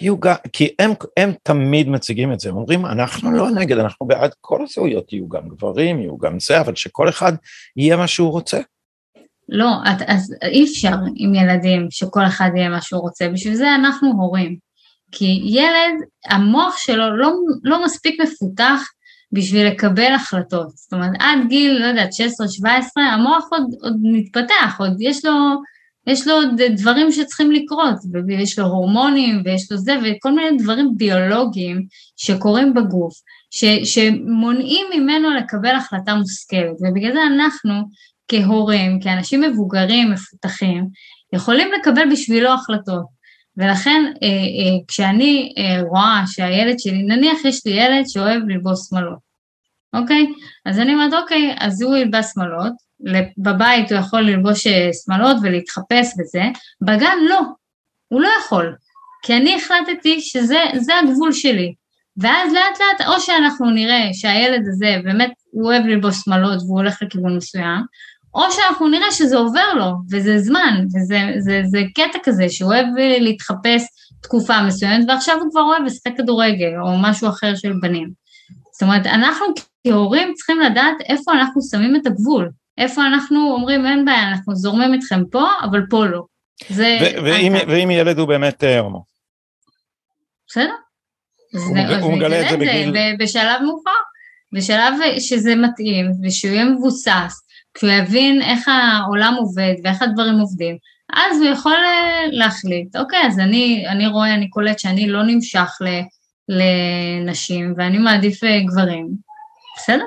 [0.00, 4.06] יהיו גם, כי הם, הם תמיד מציגים את זה, הם אומרים, אנחנו לא נגד, אנחנו
[4.06, 7.32] בעד כל הזהויות, יהיו גם גברים, יהיו גם זה, אבל שכל אחד
[7.76, 8.60] יהיה מה שהוא רוצה.
[9.48, 13.74] לא, את, אז אי אפשר עם ילדים שכל אחד יהיה מה שהוא רוצה, בשביל זה
[13.74, 14.56] אנחנו הורים.
[15.12, 18.82] כי ילד, המוח שלו לא, לא מספיק מפותח
[19.32, 20.68] בשביל לקבל החלטות.
[20.74, 25.32] זאת אומרת, עד גיל, לא יודעת, 16-17, המוח עוד, עוד מתפתח, עוד יש לו,
[26.06, 27.94] יש לו עוד דברים שצריכים לקרות,
[28.26, 33.14] ויש לו הורמונים, ויש לו זה, וכל מיני דברים ביולוגיים שקורים בגוף,
[33.50, 37.72] ש, שמונעים ממנו לקבל החלטה מושכלת, ובגלל זה אנחנו,
[38.28, 40.86] כהורים, כאנשים מבוגרים, מפותחים,
[41.32, 43.19] יכולים לקבל בשבילו החלטות.
[43.60, 49.18] ולכן אה, אה, כשאני אה, רואה שהילד שלי, נניח יש לי ילד שאוהב ללבוש שמאלות,
[49.92, 50.26] אוקיי?
[50.66, 52.72] אז אני אומרת, אוקיי, אז הוא ילבש שמאלות,
[53.38, 56.42] בבית הוא יכול ללבוש אה, שמאלות ולהתחפש וזה,
[56.82, 57.40] בגן לא,
[58.08, 58.76] הוא לא יכול,
[59.22, 61.74] כי אני החלטתי שזה הגבול שלי.
[62.16, 67.02] ואז לאט לאט, או שאנחנו נראה שהילד הזה באמת, הוא אוהב ללבוש שמאלות והוא הולך
[67.02, 67.80] לכיוון מסוים,
[68.34, 72.86] או שאנחנו נראה שזה עובר לו, וזה זמן, וזה זה, זה קטע כזה שהוא אוהב
[73.20, 73.82] להתחפש
[74.22, 78.10] תקופה מסוימת, ועכשיו הוא כבר אוהב לשחק כדורגל, או משהו אחר של בנים.
[78.72, 79.46] זאת אומרת, אנחנו
[79.86, 84.94] כהורים צריכים לדעת איפה אנחנו שמים את הגבול, איפה אנחנו אומרים אין בעיה, אנחנו זורמים
[84.94, 86.22] איתכם פה, אבל פה לא.
[86.68, 86.98] זה...
[87.24, 89.04] ואם, ואם ילד הוא באמת אה, הומו?
[90.48, 90.74] בסדר.
[92.00, 92.92] הוא מגלה את זה בגיל...
[93.18, 93.90] בשלב מאוחר,
[94.52, 97.40] בשלב שזה מתאים, ושהוא יהיה מבוסס,
[97.74, 100.76] כי הוא יבין איך העולם עובד ואיך הדברים עובדים,
[101.12, 105.70] אז הוא יכול אה, להחליט, אוקיי, אז אני, אני רואה, אני קולט שאני לא נמשך
[105.80, 105.88] ל,
[106.48, 109.08] לנשים ואני מעדיף אה, גברים,
[109.76, 110.04] בסדר?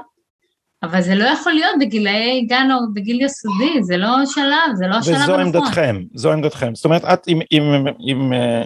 [0.84, 4.96] אבל זה לא יכול להיות בגילאי גן או בגיל יסודי, זה לא שלב, זה לא
[4.96, 5.34] השלב הנכון.
[5.34, 6.76] וזו עמדתכם, זו עמדתכם.
[6.76, 7.62] זאת אומרת, את, אם, אם,
[8.10, 8.64] אם אה,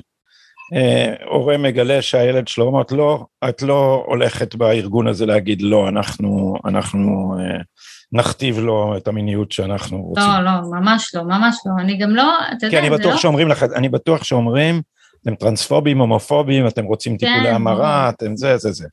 [0.73, 6.55] אה, הורה מגלה שהילד שלו אומר, לא, את לא הולכת בארגון הזה להגיד לא, אנחנו,
[6.65, 7.61] אנחנו אה,
[8.11, 10.23] נכתיב לו את המיניות שאנחנו רוצים.
[10.23, 11.71] לא, לא, ממש לא, ממש לא.
[11.81, 12.81] אני גם לא, אתה יודע, זה לא...
[12.81, 14.81] כי אני בטוח שאומרים לך, אני בטוח שאומרים,
[15.21, 18.87] אתם טרנספובים, הומופובים, אתם רוצים טיפולי כן, המרה, אתם זה, זה, זה.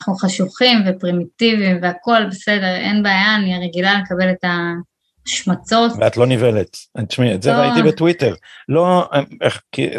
[0.00, 5.92] אנחנו חשוכים ופרימיטיביים והכול בסדר, אין בעיה, אני רגילה לקבל את ההשמצות.
[6.00, 6.76] ואת לא נבהלת.
[7.08, 7.56] תשמעי, את זה לא.
[7.56, 8.34] ראיתי בטוויטר.
[8.68, 9.10] לא,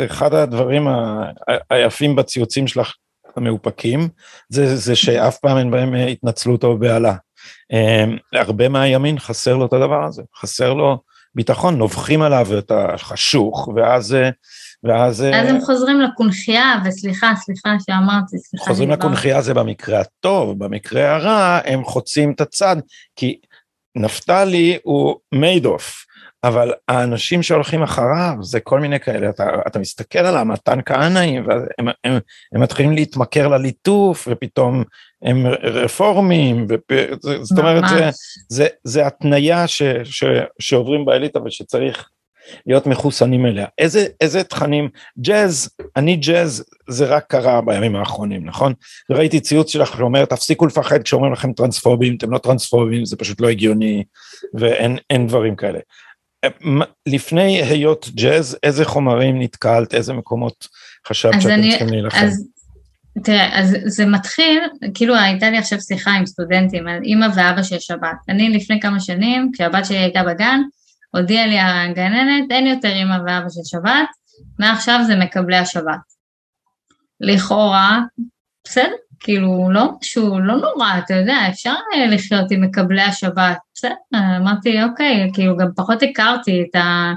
[0.05, 0.87] אחד הדברים
[1.69, 2.93] היפים בציוצים שלך
[3.35, 4.09] המאופקים,
[4.49, 7.15] זה, זה שאף פעם אין בהם התנצלות או בהלה.
[7.71, 10.97] אמ, הרבה מהימין חסר לו את הדבר הזה, חסר לו
[11.35, 14.17] ביטחון, נובחים עליו את החשוך, ואז...
[14.83, 15.21] ואז...
[15.21, 18.65] אז הם חוזרים לקונכייה, וסליחה, סליחה שאמרתי, סליחה.
[18.65, 22.75] חוזרים לקונכייה זה במקרה הטוב, במקרה הרע הם חוצים את הצד,
[23.15, 23.39] כי
[23.95, 26.05] נפתלי הוא מייד אוף,
[26.43, 31.65] אבל האנשים שהולכים אחריו זה כל מיני כאלה, אתה, אתה מסתכל על המתן כהנאים, והם
[31.77, 32.19] הם, הם,
[32.53, 34.83] הם מתחילים להתמכר לליטוף, ופתאום
[35.23, 36.91] הם רפורמים, ופ...
[37.41, 38.09] זאת אומרת, זה,
[38.49, 40.23] זה, זה התניה ש, ש,
[40.59, 42.09] שעוברים באליטה ושצריך
[42.65, 43.65] להיות מחוסנים אליה.
[43.77, 48.73] איזה, איזה תכנים, ג'אז, אני ג'אז, זה רק קרה בימים האחרונים, נכון?
[49.11, 53.49] ראיתי ציוץ שלך שאומר, תפסיקו לפחד כשאומרים לכם טרנספובים, אתם לא טרנספובים, זה פשוט לא
[53.49, 54.03] הגיוני,
[54.53, 55.79] ואין דברים כאלה.
[57.05, 60.67] לפני היות ג'אז, איזה חומרים נתקלת, איזה מקומות
[61.07, 62.25] חשבת שאתם אני, צריכים להילחם?
[62.25, 62.47] אז
[63.23, 64.59] תראה, אז זה מתחיל,
[64.93, 68.15] כאילו הייתה לי עכשיו שיחה עם סטודנטים על אימא ואבא של שבת.
[68.29, 70.59] אני לפני כמה שנים, כשהבת שלי הייתה בגן,
[71.15, 74.09] הודיעה לי הגננת, אין יותר אימא ואבא של שבת,
[74.59, 75.99] מעכשיו זה מקבלי השבת.
[77.21, 77.99] לכאורה,
[78.69, 81.73] בסדר, כאילו, לא משהו, לא נורא, אתה יודע, אפשר
[82.09, 83.95] לחיות עם מקבלי השבת, בסדר,
[84.37, 87.13] אמרתי, אוקיי, כאילו, גם פחות הכרתי את ה...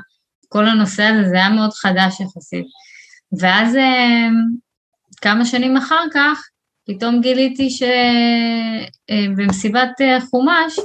[0.49, 2.65] כל הנושא הזה, זה היה מאוד חדש יחסית.
[3.41, 4.29] ואז אה,
[5.21, 6.49] כמה שנים אחר כך,
[6.87, 7.69] פתאום גיליתי
[9.11, 10.77] שבמסיבת אה, חומש,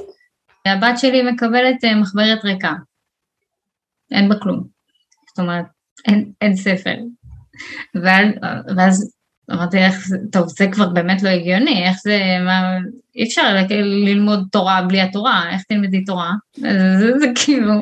[0.65, 2.73] הבת שלי מקבלת אה, מחברת ריקה.
[4.12, 4.63] אין בה כלום.
[5.30, 5.65] זאת אומרת,
[6.08, 6.95] אין, אין ספר.
[7.95, 8.27] ואז,
[8.77, 9.16] ואז
[9.51, 12.77] אמרתי, איך זה, טוב, זה כבר באמת לא הגיוני, איך זה, מה,
[13.15, 13.41] אי אפשר
[14.05, 16.31] ללמוד תורה בלי התורה, איך תלמדי תורה?
[16.55, 17.73] זה, זה, זה כאילו,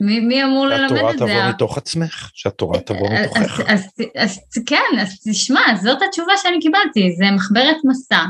[0.00, 0.96] מי, מי אמור ללמד את זה?
[0.96, 3.60] שהתורה תבוא מתוך עצמך, שהתורה תבוא מתוכך.
[3.60, 8.24] אז, אז, אז, אז כן, אז תשמע, זאת התשובה שאני קיבלתי, זה מחברת מסע.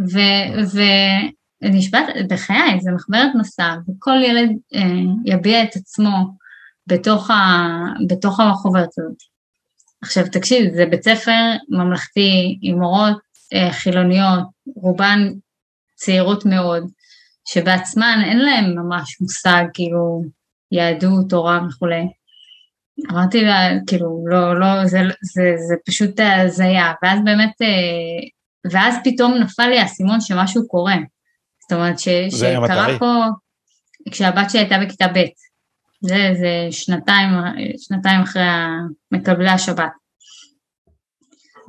[0.00, 0.18] ו,
[1.62, 4.80] ונשבעת, בחיי, זה מחברת מסע, וכל ילד אה,
[5.24, 6.36] יביע את עצמו
[6.86, 7.68] בתוך, ה,
[8.08, 9.31] בתוך החוברת הזאת.
[10.02, 13.18] עכשיו תקשיב, זה בית ספר ממלכתי עם מורות
[13.54, 14.44] אה, חילוניות,
[14.76, 15.18] רובן
[15.94, 16.90] צעירות מאוד,
[17.48, 20.22] שבעצמן אין להן ממש מושג כאילו
[20.72, 22.02] יהדות, תורה וכולי.
[23.10, 28.28] אמרתי לה, כאילו, לא, לא, זה, זה, זה פשוט הזיה, ואז באמת, אה,
[28.72, 30.96] ואז פתאום נפל לי האסימון שמשהו קורה.
[31.62, 33.24] זאת אומרת, ש, שקרה פה,
[34.10, 35.24] כשהבת שלי הייתה בכיתה ב',
[36.02, 37.28] זה, זה שנתיים,
[37.78, 38.42] שנתיים אחרי
[39.12, 39.92] מקבלי השבת.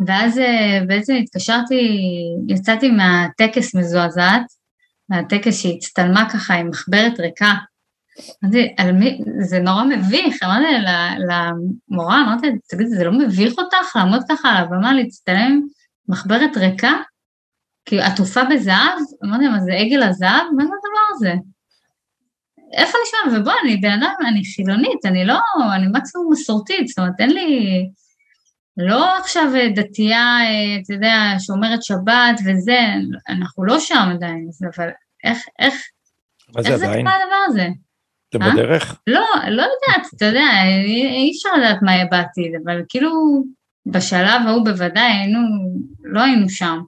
[0.08, 2.00] ואז אה, בעצם התקשרתי,
[2.48, 4.46] יצאתי מהטקס מזועזעת,
[5.10, 7.54] מהטקס שהצטלמה ככה עם מחברת ריקה.
[8.44, 8.76] אמרתי,
[9.40, 10.66] זה נורא מביך, אמרתי
[11.30, 15.62] למורה, אמרתי, תגידי, זה לא מביך אותך לעמוד ככה על הבמה, להצטלם
[16.10, 16.92] מחברת ריקה?
[17.86, 19.00] כי עטופה בזהב?
[19.26, 20.44] אמרתי, מה זה עגל הזהב?
[20.58, 21.34] מה זה הדבר הזה?
[22.74, 25.40] איפה נשמע, ובוא, אני בן אדם, אני חילונית, אני לא,
[25.76, 27.90] אני מקסימום מסורתית, זאת אומרת, אין לי,
[28.78, 30.38] לא עכשיו דתייה,
[30.82, 32.80] אתה יודע, שומרת שבת וזה,
[33.30, 34.90] אנחנו לא שם עדיין, אבל
[35.24, 35.74] איך, איך,
[36.58, 37.68] איך זה קרה הדבר הזה?
[38.30, 38.54] אתם אה?
[38.54, 39.00] בדרך?
[39.08, 40.48] לא, לא יודעת, אתה יודע,
[40.86, 43.44] אי אפשר לדעת מה יהיה בעתיד, אבל כאילו
[43.86, 45.40] בשלב ההוא בוודאי היינו,
[46.04, 46.80] לא היינו שם.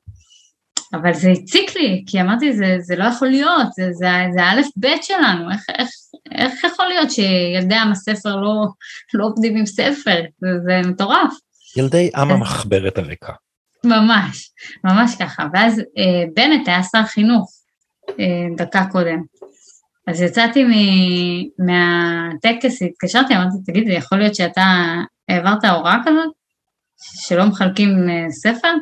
[0.95, 4.67] אבל זה הציק לי, כי אמרתי, זה, זה לא יכול להיות, זה, זה, זה האלף
[4.75, 5.89] בית שלנו, איך, איך,
[6.31, 8.65] איך יכול להיות שילדי עם הספר לא,
[9.13, 10.21] לא עובדים עם ספר?
[10.37, 11.33] זה, זה מטורף.
[11.77, 13.33] ילדי עם המחברת הריקה.
[13.85, 14.51] ממש,
[14.83, 15.47] ממש ככה.
[15.53, 17.51] ואז אה, בנט היה שר חינוך
[18.19, 19.21] אה, דקה קודם.
[20.07, 20.63] אז יצאתי
[21.59, 24.63] מהטקס, התקשרתי, אמרתי, תגיד, יכול להיות שאתה
[25.29, 26.33] העברת הוראה כזאת?
[27.27, 28.73] שלא מחלקים אה, ספר?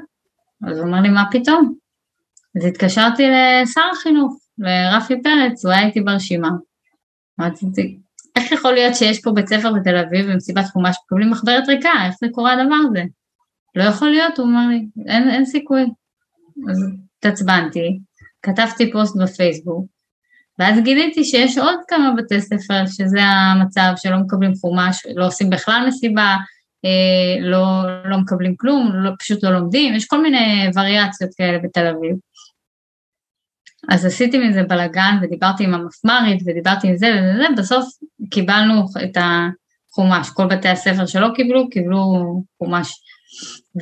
[0.67, 1.73] אז הוא אומר לי, מה פתאום?
[2.57, 6.49] אז התקשרתי לשר החינוך, לרפי פרץ, הוא היה איתי ברשימה.
[7.39, 7.65] אמרתי,
[8.35, 12.15] איך יכול להיות שיש פה בית ספר בתל אביב במסיבת חומש מקבלים מחברת ריקה, איך
[12.19, 13.03] זה קורה הדבר הזה?
[13.75, 15.81] לא יכול להיות, הוא אמר לי, אין, אין סיכוי.
[16.69, 16.85] אז
[17.17, 17.99] התעצבנתי,
[18.41, 19.85] כתבתי פוסט בפייסבוק,
[20.59, 25.85] ואז גיליתי שיש עוד כמה בתי ספר שזה המצב שלא מקבלים חומש, לא עושים בכלל
[25.87, 26.35] מסיבה,
[26.85, 31.87] אה, לא, לא מקבלים כלום, לא, פשוט לא לומדים, יש כל מיני וריאציות כאלה בתל
[31.87, 32.15] אביב.
[33.89, 37.85] אז עשיתי מזה בלאגן ודיברתי עם המפמ"רית ודיברתי עם זה וזה, בסוף
[38.31, 41.99] קיבלנו את החומש, כל בתי הספר שלא קיבלו, קיבלו
[42.57, 42.91] חומש.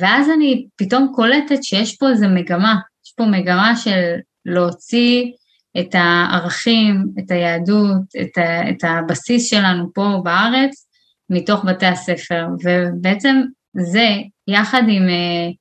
[0.00, 2.74] ואז אני פתאום קולטת שיש פה איזה מגמה,
[3.06, 4.14] יש פה מגמה של
[4.46, 5.32] להוציא
[5.80, 10.86] את הערכים, את היהדות, את, ה, את הבסיס שלנו פה בארץ,
[11.30, 13.42] מתוך בתי הספר, ובעצם
[13.76, 14.08] זה,
[14.48, 15.54] יחד עם uh,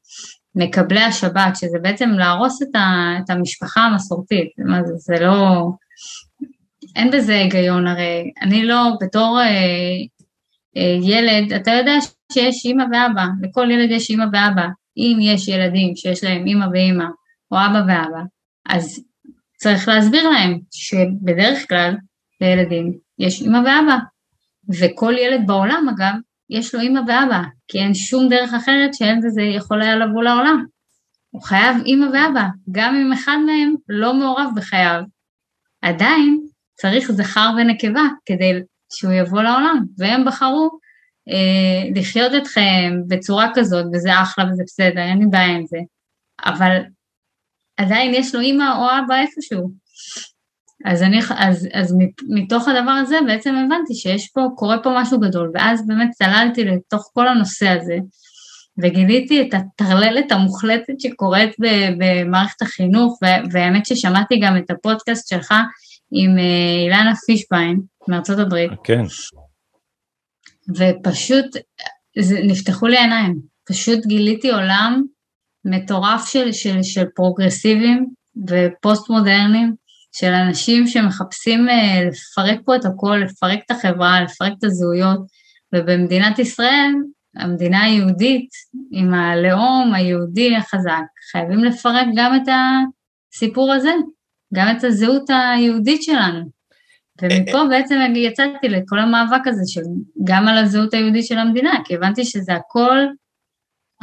[0.55, 5.69] מקבלי השבת, שזה בעצם להרוס את, ה, את המשפחה המסורתית, מה זה, זה לא,
[6.95, 10.21] אין בזה היגיון הרי, אני לא, בתור uh,
[10.77, 11.95] uh, ילד, אתה יודע
[12.31, 17.05] שיש אימא ואבא, לכל ילד יש אימא ואבא, אם יש ילדים שיש להם אימא ואימא,
[17.51, 18.21] או אבא ואבא,
[18.69, 19.03] אז
[19.57, 21.95] צריך להסביר להם שבדרך כלל
[22.41, 23.97] לילדים יש אימא ואבא,
[24.79, 26.13] וכל ילד בעולם אגב,
[26.51, 30.65] יש לו אימא ואבא, כי אין שום דרך אחרת שהילד הזה יכול היה לבוא לעולם.
[31.29, 35.01] הוא חייב אימא ואבא, גם אם אחד מהם לא מעורב בחייו.
[35.81, 36.41] עדיין
[36.73, 38.51] צריך זכר ונקבה כדי
[38.93, 40.69] שהוא יבוא לעולם, והם בחרו
[41.29, 45.77] אה, לחיות אתכם בצורה כזאת, וזה אחלה וזה בסדר, אין לי בעיה עם זה.
[46.45, 46.77] אבל
[47.77, 49.71] עדיין יש לו אימא או אבא איפשהו.
[50.85, 51.95] אז, אני, אז, אז
[52.29, 57.09] מתוך הדבר הזה בעצם הבנתי שיש פה, קורה פה משהו גדול, ואז באמת צללתי לתוך
[57.13, 57.97] כל הנושא הזה,
[58.81, 61.55] וגיליתי את הטרללת המוחלטת שקורית
[61.97, 63.19] במערכת החינוך,
[63.51, 65.53] והאמת ששמעתי גם את הפודקאסט שלך
[66.11, 68.71] עם אה, אילנה פישביין מארצות הברית.
[68.83, 69.03] כן.
[70.77, 71.45] ופשוט
[72.19, 73.39] זה, נפתחו לי העיניים,
[73.69, 75.03] פשוט גיליתי עולם
[75.65, 78.05] מטורף של, של, של פרוגרסיבים
[78.47, 79.75] ופוסט מודרניים,
[80.11, 85.19] של אנשים שמחפשים אה, לפרק פה את הכל, לפרק את החברה, לפרק את הזהויות,
[85.75, 86.91] ובמדינת ישראל,
[87.35, 88.49] המדינה היהודית,
[88.91, 92.49] עם הלאום היהודי החזק, חייבים לפרק גם את
[93.33, 93.91] הסיפור הזה,
[94.53, 96.61] גם את הזהות היהודית שלנו.
[97.21, 97.67] ומפה אה, אה.
[97.67, 99.81] בעצם יצאתי לכל המאבק הזה של
[100.23, 102.97] גם על הזהות היהודית של המדינה, כי הבנתי שזה הכל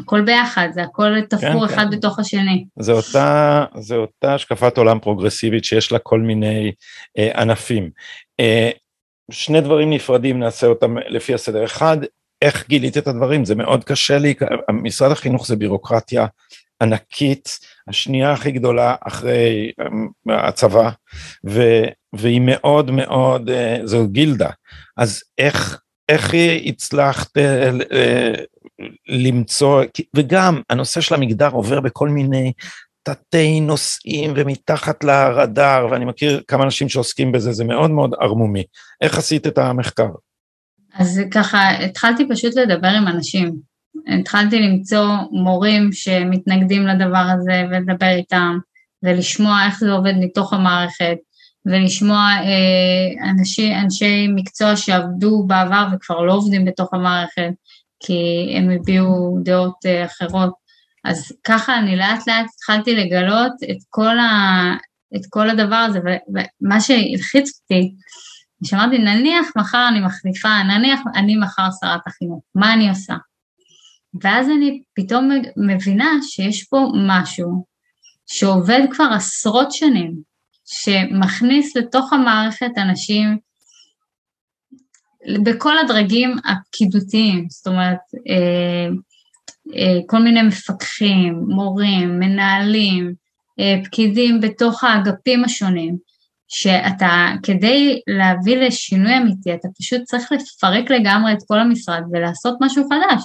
[0.00, 1.96] הכל ביחד, זה הכל תפור כן, אחד כן.
[1.96, 2.64] בתוך השני.
[2.78, 6.72] זה אותה, זה אותה השקפת עולם פרוגרסיבית שיש לה כל מיני
[7.18, 7.90] אה, ענפים.
[8.40, 8.70] אה,
[9.30, 11.64] שני דברים נפרדים נעשה אותם לפי הסדר.
[11.64, 11.96] אחד,
[12.42, 13.44] איך גילית את הדברים?
[13.44, 14.34] זה מאוד קשה לי,
[14.72, 16.26] משרד החינוך זה בירוקרטיה
[16.82, 17.58] ענקית,
[17.88, 19.72] השנייה הכי גדולה אחרי
[20.30, 20.90] אה, הצבא,
[21.46, 21.62] ו,
[22.12, 24.50] והיא מאוד מאוד, אה, זו גילדה.
[24.96, 26.34] אז איך, איך
[26.66, 27.70] הצלחת אה,
[29.08, 29.82] למצוא,
[30.16, 32.52] וגם הנושא של המגדר עובר בכל מיני
[33.02, 38.62] תתי נושאים ומתחת לרדאר, ואני מכיר כמה אנשים שעוסקים בזה, זה מאוד מאוד ערמומי.
[39.00, 40.08] איך עשית את המחקר?
[40.94, 43.56] אז ככה, התחלתי פשוט לדבר עם אנשים.
[44.20, 48.58] התחלתי למצוא מורים שמתנגדים לדבר הזה ולדבר איתם,
[49.02, 51.16] ולשמוע איך זה עובד מתוך המערכת,
[51.68, 57.50] ולשמוע אה, אנשי, אנשי מקצוע שעבדו בעבר וכבר לא עובדים בתוך המערכת,
[58.00, 60.52] כי הם הביעו דעות אה, אחרות.
[61.04, 64.32] אז ככה אני לאט לאט התחלתי לגלות את כל, ה,
[65.16, 67.94] את כל הדבר הזה, ומה שהלחיץ אותי,
[68.64, 73.14] שאמרתי, נניח מחר אני מחליפה, נניח אני מחר שרת החינוך, מה אני עושה?
[74.22, 77.64] ואז אני פתאום מבינה שיש פה משהו
[78.26, 80.27] שעובד כבר עשרות שנים,
[80.70, 83.38] שמכניס לתוך המערכת אנשים
[85.44, 87.98] בכל הדרגים הפקידותיים, זאת אומרת,
[88.28, 88.88] אה,
[89.76, 93.14] אה, כל מיני מפקחים, מורים, מנהלים,
[93.60, 95.96] אה, פקידים בתוך האגפים השונים,
[96.48, 102.84] שאתה, כדי להביא לשינוי אמיתי, אתה פשוט צריך לפרק לגמרי את כל המשרד ולעשות משהו
[102.84, 103.22] חדש.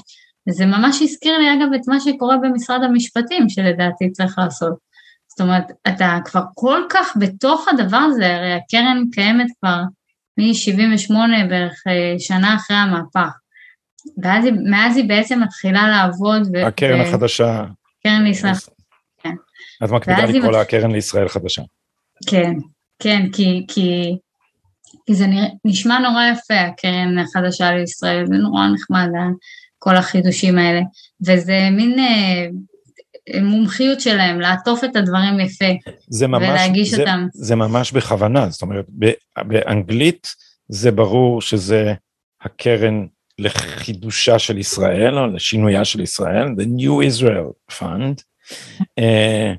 [0.50, 4.93] וזה ממש הזכיר לי אגב את מה שקורה במשרד המשפטים, שלדעתי צריך לעשות.
[5.34, 9.82] זאת אומרת, אתה כבר כל כך בתוך הדבר הזה, הרי הקרן קיימת כבר
[10.38, 11.14] מ-78
[11.50, 13.38] בערך אה, שנה אחרי המהפך.
[14.24, 16.42] ואז היא, מאז היא בעצם מתחילה לעבוד.
[16.54, 17.66] ו- הקרן ו- החדשה.
[18.04, 18.54] קרן לישראל.
[19.24, 19.36] כן.
[19.84, 21.62] את מקפידה לקרוא לה הקרן לישראל חדשה.
[22.30, 22.54] כן,
[23.00, 24.18] כן, כי, כי,
[25.06, 25.26] כי זה
[25.66, 29.08] נשמע נורא יפה, הקרן החדשה לישראל, זה נורא נחמד,
[29.80, 30.82] כל החידושים האלה,
[31.28, 31.96] וזה מין
[33.34, 35.66] אה, מומחיות שלהם, לעטוף את הדברים יפה,
[36.10, 37.28] זה ממש, ולהגיש זה, אותם.
[37.34, 38.86] זה ממש בכוונה, זאת אומרת,
[39.38, 40.28] באנגלית
[40.70, 41.94] זה ברור שזה
[42.42, 43.06] הקרן
[43.40, 48.22] לחידושה של ישראל, או לשינויה של ישראל, The New Israel Fund,
[49.00, 49.54] אה,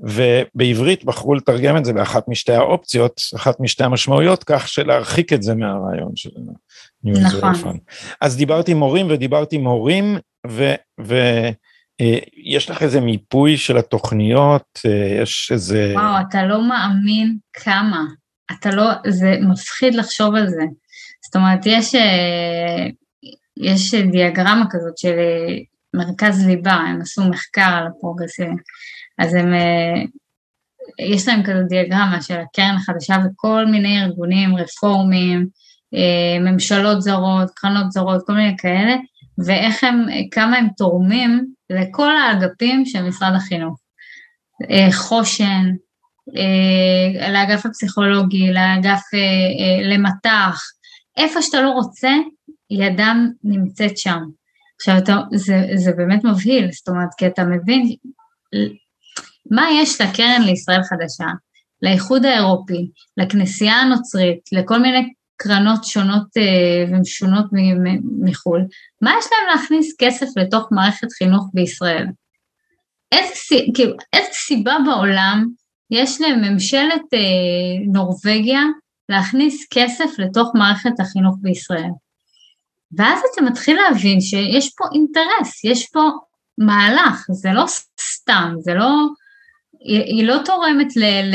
[0.00, 5.54] ובעברית בחרו לתרגם את זה באחת משתי האופציות, אחת משתי המשמעויות, כך שלהרחיק את זה
[5.54, 6.30] מהרעיון של
[7.06, 7.52] New נכון.
[7.52, 7.78] Israel Fund.
[8.20, 10.18] אז דיברתי עם מורים ודיברתי עם הורים,
[12.00, 15.92] ויש לך איזה מיפוי של התוכניות, אה, יש איזה...
[15.94, 18.04] וואו, אתה לא מאמין כמה.
[18.52, 20.62] אתה לא, זה מפחיד לחשוב על זה.
[21.24, 22.86] זאת אומרת, יש, אה,
[23.56, 25.16] יש דיאגרמה כזאת של
[25.94, 28.54] מרכז ליבה, הם עשו מחקר על הפרוגרסיבי,
[29.18, 30.02] אז הם, אה,
[30.98, 35.46] יש להם כזו דיאגרמה של הקרן החדשה וכל מיני ארגונים רפורמיים,
[35.94, 38.96] אה, ממשלות זרות, קרנות זרות, כל מיני כאלה,
[39.46, 43.78] ואיך הם, כמה הם תורמים לכל האגפים של משרד החינוך.
[44.70, 45.70] אה, חושן,
[47.32, 49.02] לאגף הפסיכולוגי, לאגף
[49.92, 50.62] למטח,
[51.16, 52.10] איפה שאתה לא רוצה,
[52.70, 54.18] ידם נמצאת שם.
[54.76, 57.94] עכשיו, אתה, זה, זה באמת מבהיל, זאת אומרת, כי אתה מבין
[59.50, 61.26] מה יש לקרן לישראל חדשה,
[61.82, 67.46] לאיחוד האירופי, לכנסייה הנוצרית, לכל מיני קרנות שונות אה, ומשונות
[68.20, 68.64] מחו"ל,
[69.02, 72.06] מה יש להם להכניס כסף לתוך מערכת חינוך בישראל?
[73.12, 73.34] איזה,
[73.74, 73.96] כאילו,
[74.32, 75.46] סיבה בעולם
[75.90, 77.18] יש לממשלת אה,
[77.92, 78.62] נורבגיה
[79.08, 81.90] להכניס כסף לתוך מערכת החינוך בישראל?
[82.96, 86.10] ואז אתה מתחיל להבין שיש פה אינטרס, יש פה
[86.58, 87.64] מהלך, זה לא
[88.00, 88.90] סתם, זה לא,
[89.80, 91.00] היא, היא לא תורמת ל...
[91.04, 91.34] ל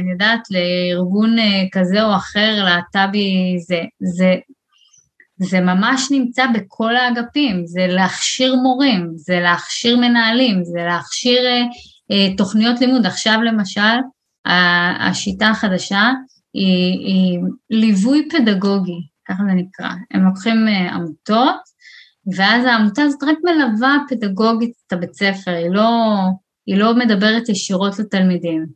[0.00, 4.34] אני יודעת, לארגון אה, כזה או אחר, להט"בי, זה, זה,
[5.36, 11.62] זה ממש נמצא בכל האגפים, זה להכשיר מורים, זה להכשיר מנהלים, זה להכשיר אה,
[12.10, 13.06] אה, תוכניות לימוד.
[13.06, 13.98] עכשיו למשל,
[15.00, 16.10] השיטה החדשה
[16.54, 17.40] היא, היא
[17.70, 19.88] ליווי פדגוגי, ככה זה נקרא.
[20.10, 21.60] הם לוקחים uh, עמותות,
[22.36, 25.90] ואז העמותה הזאת רק מלווה פדגוגית את הבית ספר, היא לא,
[26.66, 28.66] היא לא מדברת ישירות לתלמידים.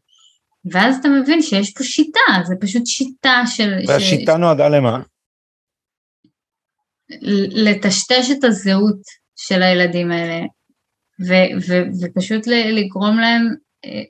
[0.72, 3.78] ואז אתה מבין שיש פה שיטה, זה פשוט שיטה של...
[3.88, 4.40] והשיטה ש...
[4.40, 5.00] נועדה למה?
[7.50, 9.00] לטשטש את הזהות
[9.36, 10.46] של הילדים האלה,
[11.28, 14.02] ו- ו- ופשוט לגרום להם אה,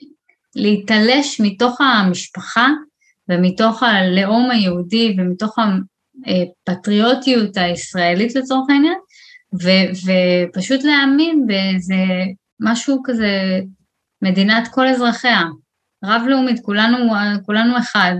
[0.56, 2.68] להתעלש מתוך המשפחה
[3.28, 5.58] ומתוך הלאום היהודי ומתוך
[6.26, 8.98] הפטריוטיות הישראלית לצורך העניין,
[9.62, 9.68] ו,
[10.06, 11.94] ופשוט להאמין באיזה
[12.60, 13.60] משהו כזה,
[14.22, 15.42] מדינת כל אזרחיה,
[16.04, 16.96] רב-לאומית, כולנו,
[17.46, 18.14] כולנו אחד,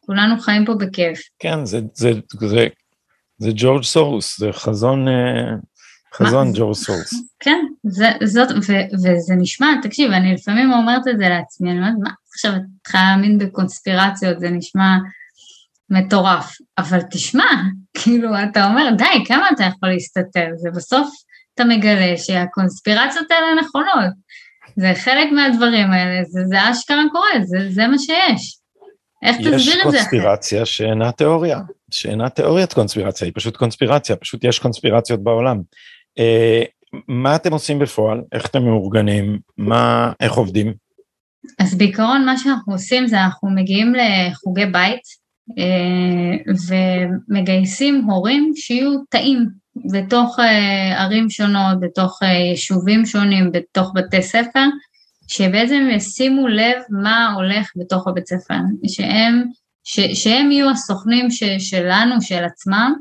[0.00, 1.20] כולנו חיים פה בכיף.
[1.38, 2.66] כן, זה, זה, זה,
[3.38, 5.54] זה ג'ורג' סורוס, זה חזון, אה,
[6.14, 7.10] חזון ג'ורג' סורוס.
[7.40, 11.94] כן, זה, זאת, ו, וזה נשמע, תקשיב, אני לפעמים אומרת את זה לעצמי, אני אומרת,
[12.02, 14.96] מה, עכשיו את צריכה להאמין בקונספירציות, זה נשמע
[15.90, 16.56] מטורף.
[16.78, 17.50] אבל תשמע,
[17.98, 20.48] כאילו, אתה אומר, די, כמה אתה יכול להסתתר?
[20.56, 21.08] זה בסוף
[21.60, 24.12] אתה מגלה שהקונספירציות האלה נכונות.
[24.76, 28.58] זה חלק מהדברים האלה, זה, זה אשכרה קורה, זה, זה מה שיש.
[29.22, 34.44] איך תסביר את זה יש קונספירציה שאינה תיאוריה, שאינה תיאוריית קונספירציה, היא פשוט קונספירציה, פשוט
[34.44, 35.60] יש קונספירציות בעולם.
[36.18, 36.62] אה,
[37.08, 38.22] מה אתם עושים בפועל?
[38.32, 39.38] איך אתם מאורגנים?
[39.58, 40.74] מה, איך עובדים?
[41.58, 45.19] אז בעיקרון מה שאנחנו עושים זה אנחנו מגיעים לחוגי בית,
[47.28, 49.46] ומגייסים הורים שיהיו תאים
[49.92, 54.64] בתוך אה, ערים שונות, בתוך אה, יישובים שונים, בתוך בתי ספר,
[55.28, 58.54] שבעצם ישימו לב מה הולך בתוך הבית ספר,
[58.88, 59.44] שהם,
[59.84, 62.92] ש, שהם יהיו הסוכנים ש, שלנו, של עצמם,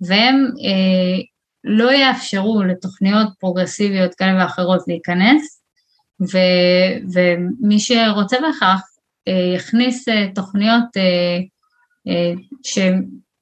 [0.00, 1.22] והם אה,
[1.64, 5.60] לא יאפשרו לתוכניות פרוגרסיביות כאלה ואחרות להיכנס,
[6.20, 6.38] ו,
[7.12, 8.80] ומי שרוצה בכך
[9.28, 11.38] אה, יכניס אה, תוכניות אה,
[12.08, 12.32] אה,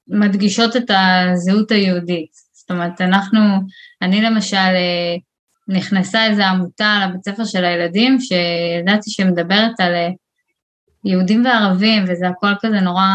[0.09, 2.31] מדגישות את הזהות היהודית.
[2.53, 3.41] זאת אומרת, אנחנו,
[4.03, 5.17] אני למשל, אה,
[5.69, 10.09] נכנסה איזו עמותה לבית ספר של הילדים, שידעתי שמדברת על אה,
[11.05, 13.07] יהודים וערבים, וזה הכל כזה נורא,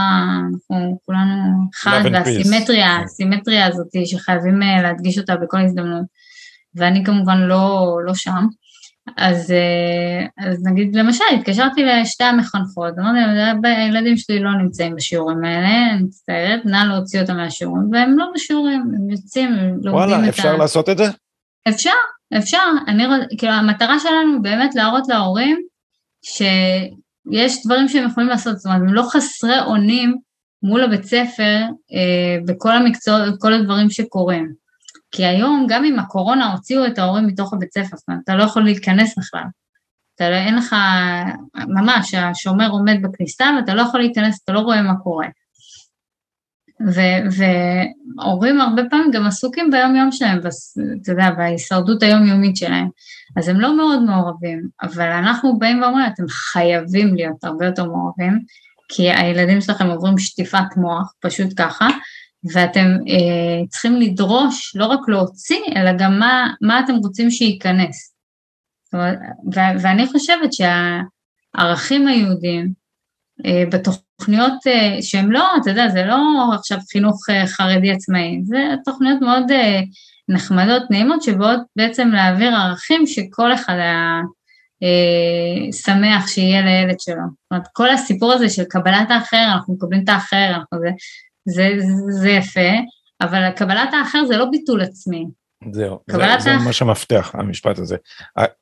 [0.53, 6.05] אנחנו כולנו חד, והסימטריה, הסימטריה הזאת שחייבים להדגיש אותה בכל הזדמנות.
[6.75, 8.47] ואני כמובן לא, לא שם.
[9.17, 15.43] אז, אה, אז נגיד, למשל, התקשרתי לשתי המחנכות, אמרתי להם, הילדים שלי לא נמצאים בשיעורים
[15.43, 19.87] האלה, אני מצטערת, נא להוציא אותם מהשיעורים, והם לא בשיעורים, הם יוצאים, הם לומדים את
[19.87, 19.91] ה...
[19.91, 21.03] וואלה, אפשר לעשות את זה?
[21.69, 21.89] אפשר,
[22.37, 22.63] אפשר.
[22.87, 23.03] אני,
[23.37, 25.61] כאילו, המטרה שלנו באמת להראות להורים
[26.25, 30.17] שיש דברים שהם יכולים לעשות, זאת אומרת, הם לא חסרי אונים
[30.63, 31.59] מול הבית ספר
[31.93, 34.62] אה, בכל המקצועות, בכל הדברים שקורים.
[35.15, 38.43] כי היום, גם עם הקורונה הוציאו את ההורים מתוך הבית ספר, זאת אומרת, אתה לא
[38.43, 39.43] יכול להיכנס בכלל.
[40.15, 40.75] אתה לא, אין לך,
[41.55, 45.27] ממש, השומר עומד בכניסה ואתה לא יכול להיכנס, אתה לא רואה מה קורה.
[48.19, 50.39] והורים הרבה פעמים גם עסוקים ביום יום שלהם,
[51.01, 52.87] אתה יודע, בהישרדות היומיומית שלהם,
[53.37, 58.39] אז הם לא מאוד מעורבים, אבל אנחנו באים ואומרים, אתם חייבים להיות הרבה יותר מעורבים,
[58.89, 61.87] כי הילדים שלכם עוברים שטיפת מוח, פשוט ככה,
[62.53, 68.13] ואתם אה, צריכים לדרוש לא רק להוציא, אלא גם מה, מה אתם רוצים שייכנס.
[68.93, 72.73] ו- ואני חושבת שהערכים היהודיים
[73.45, 76.17] אה, בתוכניות אה, שהן לא, אתה יודע, זה לא
[76.53, 79.81] עכשיו חינוך אה, חרדי עצמאי, זה תוכניות מאוד אה,
[80.29, 84.21] נחמדות, נעימות, שבאות בעצם להעביר ערכים שכל אחד היה
[84.83, 87.15] אה, שמח שיהיה לילד שלו.
[87.15, 90.89] זאת אומרת, כל הסיפור הזה של קבלת האחר, אנחנו מקבלים את האחר, אנחנו זה,
[91.45, 91.69] זה,
[92.09, 92.69] זה יפה,
[93.21, 95.25] אבל קבלת האחר זה לא ביטול עצמי.
[95.71, 96.65] זהו, זה, זה האח...
[96.65, 97.97] מה שמפתח, המשפט הזה.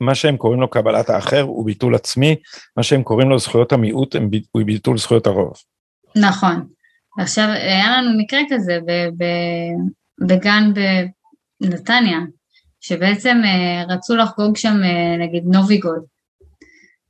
[0.00, 2.36] מה שהם קוראים לו קבלת האחר הוא ביטול עצמי,
[2.76, 4.16] מה שהם קוראים לו זכויות המיעוט
[4.50, 5.52] הוא ביטול זכויות הרוב.
[6.16, 6.66] נכון.
[7.18, 8.78] עכשיו, היה לנו מקרה כזה
[10.26, 10.72] בגן
[11.60, 12.18] בנתניה,
[12.80, 16.04] שבעצם אה, רצו לחגוג שם אה, נגיד נוביגוד,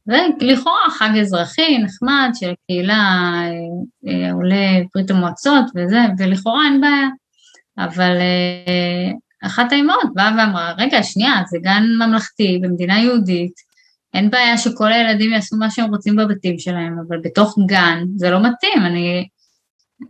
[0.06, 3.50] ולכאורה חג אזרחי נחמד של הקהילה אה,
[4.08, 7.08] אה, עולי ברית המועצות וזה, ולכאורה אין בעיה.
[7.78, 9.12] אבל אה,
[9.46, 13.52] אחת האימהות באה ואמרה, רגע, שנייה, זה גן ממלכתי במדינה יהודית,
[14.14, 18.42] אין בעיה שכל הילדים יעשו מה שהם רוצים בבתים שלהם, אבל בתוך גן זה לא
[18.42, 19.28] מתאים, אני,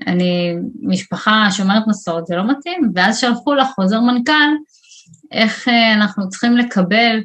[0.06, 2.92] אני משפחה שומרת מסורת, זה לא מתאים.
[2.94, 4.50] ואז שלחו לה חוזר מנכ"ל,
[5.32, 7.20] איך אנחנו צריכים לקבל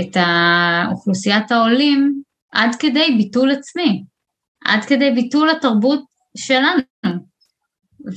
[0.00, 2.22] את האוכלוסיית העולים
[2.52, 4.04] עד כדי ביטול עצמי,
[4.64, 6.04] עד כדי ביטול התרבות
[6.36, 6.80] שלנו.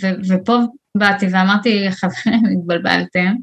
[0.01, 0.57] ו- ופה
[0.97, 3.35] באתי ואמרתי, חברים, התבלבלתם,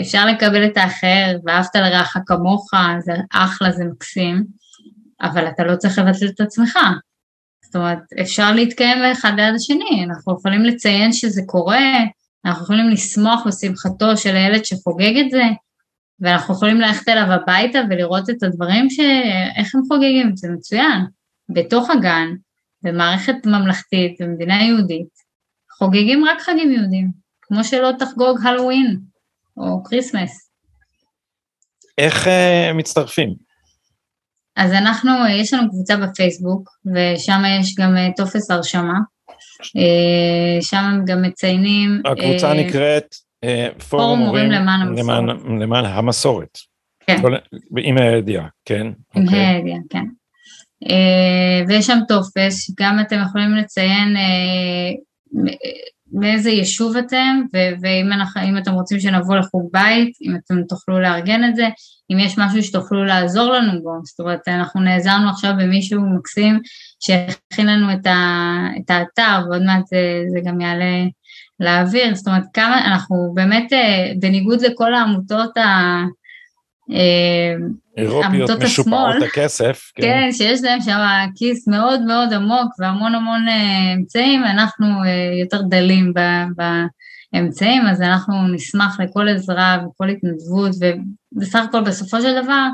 [0.00, 2.70] אפשר לקבל את האחר, ואהבת לרעך כמוך,
[3.04, 4.44] זה אחלה, זה מקסים,
[5.22, 6.78] אבל אתה לא צריך לבטל את עצמך.
[7.64, 11.90] זאת אומרת, אפשר להתקיים אחד ליד השני, אנחנו יכולים לציין שזה קורה,
[12.44, 15.42] אנחנו יכולים לשמוח בשמחתו של הילד שחוגג את זה,
[16.20, 19.00] ואנחנו יכולים ללכת אליו הביתה ולראות את הדברים ש...
[19.56, 21.00] איך הם חוגגים, זה מצוין.
[21.48, 22.28] בתוך הגן,
[22.82, 25.08] במערכת ממלכתית, במדינה יהודית,
[25.78, 27.10] חוגגים רק חגים יהודים,
[27.42, 28.96] כמו שלא תחגוג הלואוין
[29.56, 30.50] או כריסמס.
[31.98, 33.34] איך uh, מצטרפים?
[34.56, 35.10] אז אנחנו,
[35.40, 38.98] יש לנו קבוצה בפייסבוק, ושם יש גם uh, טופס הרשמה.
[39.62, 42.02] Uh, שם הם גם מציינים...
[42.04, 43.25] הקבוצה נקראת אה,
[43.88, 45.38] פורום מורים למען המסורת.
[45.60, 46.58] למען, המסורת.
[47.06, 47.22] כן.
[47.22, 47.34] כל,
[47.78, 48.86] עם הידיעה, כן?
[48.86, 49.26] עם okay.
[49.26, 49.46] אוקיי.
[49.46, 50.04] הידיעה, כן.
[50.84, 55.40] Uh, ויש שם טופס, גם אתם יכולים לציין uh,
[56.12, 61.56] מאיזה יישוב אתם, ואם אנחנו, אתם רוצים שנבוא לחוג בית, אם אתם תוכלו לארגן את
[61.56, 61.68] זה,
[62.12, 66.60] אם יש משהו שתוכלו לעזור לנו בו, זאת אומרת, אנחנו נעזרנו עכשיו במישהו מקסים
[67.00, 71.04] שהכין לנו את, ה, את האתר, ועוד מעט זה, זה גם יעלה
[71.60, 76.02] להעביר, זאת אומרת כמה אנחנו באמת אה, בניגוד לכל העמותות ה...
[76.90, 77.54] אה,
[78.24, 79.92] עמותות משופעות הכסף.
[79.94, 80.02] כן.
[80.02, 80.98] כן, שיש להם שם
[81.36, 84.86] כיס מאוד מאוד עמוק והמון המון אה, אמצעים, אנחנו
[85.40, 86.12] יותר דלים
[87.32, 90.70] באמצעים, אז אנחנו נשמח לכל עזרה וכל התנדבות,
[91.34, 92.68] ובסך הכל בסופו של דבר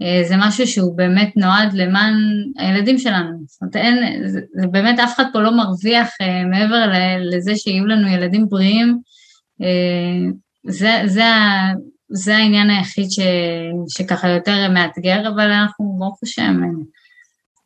[0.00, 2.14] זה משהו שהוא באמת נועד למען
[2.56, 3.38] הילדים שלנו.
[3.46, 7.86] זאת אומרת, אין, זה, זה באמת אף אחד פה לא מרוויח אה, מעבר לזה שיהיו
[7.86, 8.98] לנו ילדים בריאים.
[9.62, 10.30] אה,
[10.68, 11.22] זה, זה,
[12.08, 13.18] זה העניין היחיד ש,
[13.88, 16.60] שככה יותר מאתגר, אבל אנחנו ברוך השם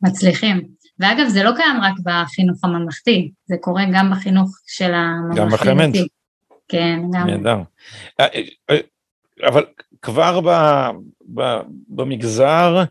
[0.01, 0.61] מצליחים.
[0.99, 5.39] ואגב, זה לא קיים רק בחינוך הממלכתי, זה קורה גם בחינוך של הממלכתי.
[5.41, 5.97] גם בחמ"ד.
[6.67, 7.27] כן, גם.
[7.27, 7.57] נהדר.
[9.47, 9.63] אבל
[10.03, 10.49] כבר ב,
[11.33, 12.83] ב, במגזר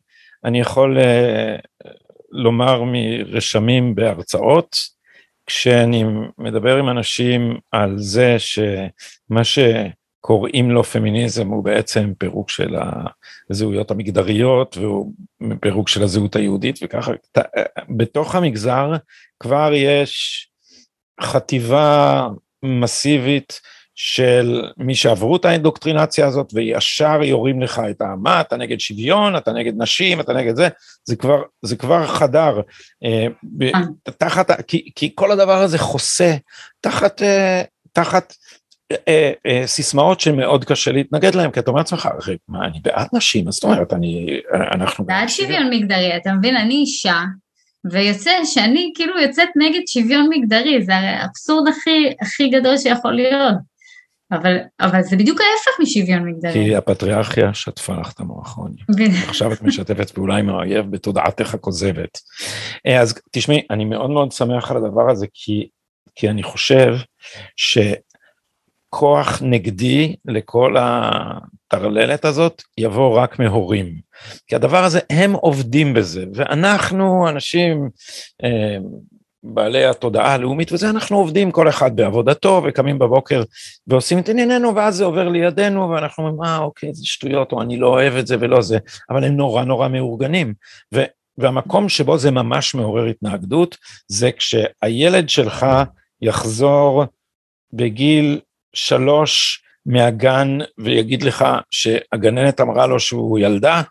[0.44, 1.88] אני יכול uh,
[2.30, 4.76] לומר מרשמים בהרצאות,
[5.46, 6.04] כשאני
[6.38, 12.76] מדבר עם אנשים על זה שמה שקוראים לו פמיניזם הוא בעצם פירוק של
[13.50, 15.12] הזהויות המגדריות והוא
[15.60, 17.12] פירוק של הזהות היהודית וככה,
[17.96, 18.92] בתוך המגזר
[19.40, 20.48] כבר יש
[21.20, 22.28] חטיבה
[22.62, 23.60] מסיבית
[23.94, 29.52] של מי שעברו את האינדוקטרינציה הזאת וישר יורים לך את מה אתה נגד שוויון אתה
[29.52, 30.68] נגד נשים אתה נגד זה
[31.04, 32.60] זה כבר זה כבר חדר
[33.04, 33.26] אה,
[34.18, 36.34] תחת כי, כי כל הדבר הזה חוסה
[36.80, 37.62] תחת אה,
[37.92, 38.34] תחת
[39.08, 42.08] אה, אה, סיסמאות שמאוד קשה להתנגד להם כי אתה אומר לעצמך
[42.48, 43.48] מה אני בעד נשים?
[43.48, 44.40] אז זאת אומרת אני
[44.72, 45.70] אנחנו בעד שוויון.
[45.70, 46.56] מגדרי אתה מבין?
[46.56, 47.22] אני אישה
[47.90, 53.71] ויוצא שאני כאילו יוצאת נגד שוויון מגדרי, זה האבסורד הכי, הכי גדול שיכול להיות.
[54.32, 56.52] אבל, אבל זה בדיוק ההפך משוויון מגדרי.
[56.52, 58.76] כי הפטריארכיה שטפה לך את המוח, רוני.
[59.28, 62.18] עכשיו את משתפת פעולה עם האויב בתודעתך הכוזבת.
[62.86, 65.68] אה, אז תשמעי, אני מאוד מאוד שמח על הדבר הזה, כי,
[66.14, 66.94] כי אני חושב
[67.56, 73.94] שכוח נגדי לכל הטרללת הזאת יבוא רק מהורים.
[74.46, 77.88] כי הדבר הזה, הם עובדים בזה, ואנחנו אנשים
[78.44, 78.76] אה,
[79.42, 83.42] בעלי התודעה הלאומית וזה, אנחנו עובדים כל אחד בעבודתו וקמים בבוקר
[83.86, 87.76] ועושים את ענייננו ואז זה עובר לידינו ואנחנו אומרים, אה אוקיי, זה שטויות או אני
[87.76, 88.78] לא אוהב את זה ולא זה,
[89.10, 90.54] אבל הם נורא נורא מאורגנים.
[90.94, 91.02] ו,
[91.38, 93.76] והמקום שבו זה ממש מעורר התנגדות
[94.08, 95.66] זה כשהילד שלך
[96.22, 97.04] יחזור
[97.72, 98.40] בגיל
[98.74, 103.82] שלוש מהגן ויגיד לך שהגננת אמרה לו שהוא ילדה,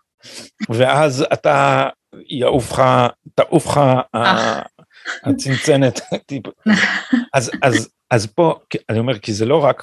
[0.70, 1.88] ואז אתה
[2.28, 2.82] יעוף לך,
[3.34, 3.80] תעוף לך
[5.24, 6.00] הצנצנת.
[7.34, 8.54] אז, אז, אז פה,
[8.88, 9.82] אני אומר, כי זה לא רק,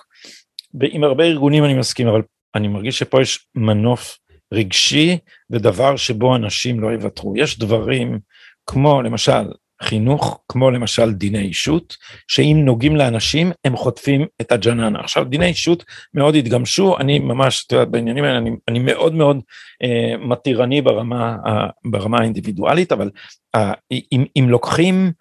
[0.81, 2.21] עם הרבה ארגונים אני מסכים, אבל
[2.55, 4.17] אני מרגיש שפה יש מנוף
[4.53, 5.17] רגשי
[5.49, 7.33] ודבר שבו אנשים לא יוותרו.
[7.37, 8.19] יש דברים
[8.65, 9.51] כמו למשל
[9.83, 14.99] חינוך, כמו למשל דיני אישות, שאם נוגעים לאנשים הם חוטפים את הג'ננה.
[14.99, 19.39] עכשיו דיני אישות מאוד התגמשו, אני ממש, את יודעת, בעניינים האלה אני, אני מאוד מאוד
[19.83, 23.09] אה, מתירני ברמה, אה, ברמה האינדיבידואלית, אבל
[23.55, 23.73] אה,
[24.11, 25.11] אם, אם לוקחים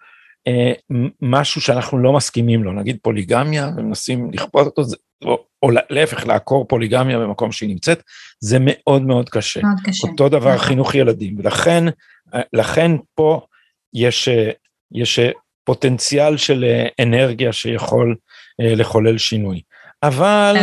[0.47, 0.73] אה,
[1.21, 4.95] משהו שאנחנו לא מסכימים לו, נגיד פוליגמיה, ומנסים לכפות אותו, זה,
[5.25, 8.03] או, או להפך, לעקור פוליגמיה במקום שהיא נמצאת,
[8.39, 9.61] זה מאוד מאוד קשה.
[9.61, 10.07] מאוד קשה.
[10.07, 10.67] אותו דבר נכון.
[10.67, 11.83] חינוך ילדים, ולכן
[12.33, 13.41] אה, לכן פה
[13.93, 14.51] יש, אה,
[14.91, 15.29] יש אה,
[15.63, 18.15] פוטנציאל של אה, אנרגיה שיכול
[18.61, 19.61] לחולל שינוי.
[20.03, 20.55] אבל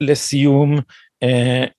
[0.00, 0.78] לסיום,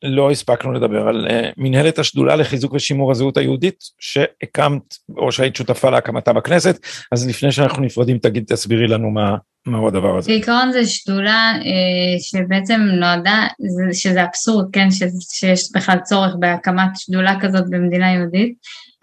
[0.03, 1.27] לא הספקנו לדבר על
[1.57, 4.81] מנהלת השדולה לחיזוק ושימור הזהות היהודית שהקמת
[5.17, 9.35] או שהיית שותפה להקמתה בכנסת, אז לפני שאנחנו נפרדים תגיד, תסבירי לנו מה,
[9.67, 10.31] מהו הדבר הזה.
[10.31, 11.53] בעיקרון זו שדולה
[12.19, 13.47] שבעצם נועדה,
[13.93, 18.53] שזה אבסורד, כן, שיש בכלל צורך בהקמת שדולה כזאת במדינה יהודית.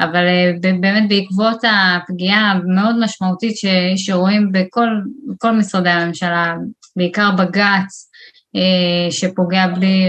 [0.01, 3.65] אבל אה, באמת בעקבות הפגיעה המאוד משמעותית ש,
[3.97, 4.89] שרואים בכל,
[5.27, 6.55] בכל משרדי הממשלה,
[6.97, 8.11] בעיקר בג"ץ,
[8.57, 10.09] אה, שפוגע בלי,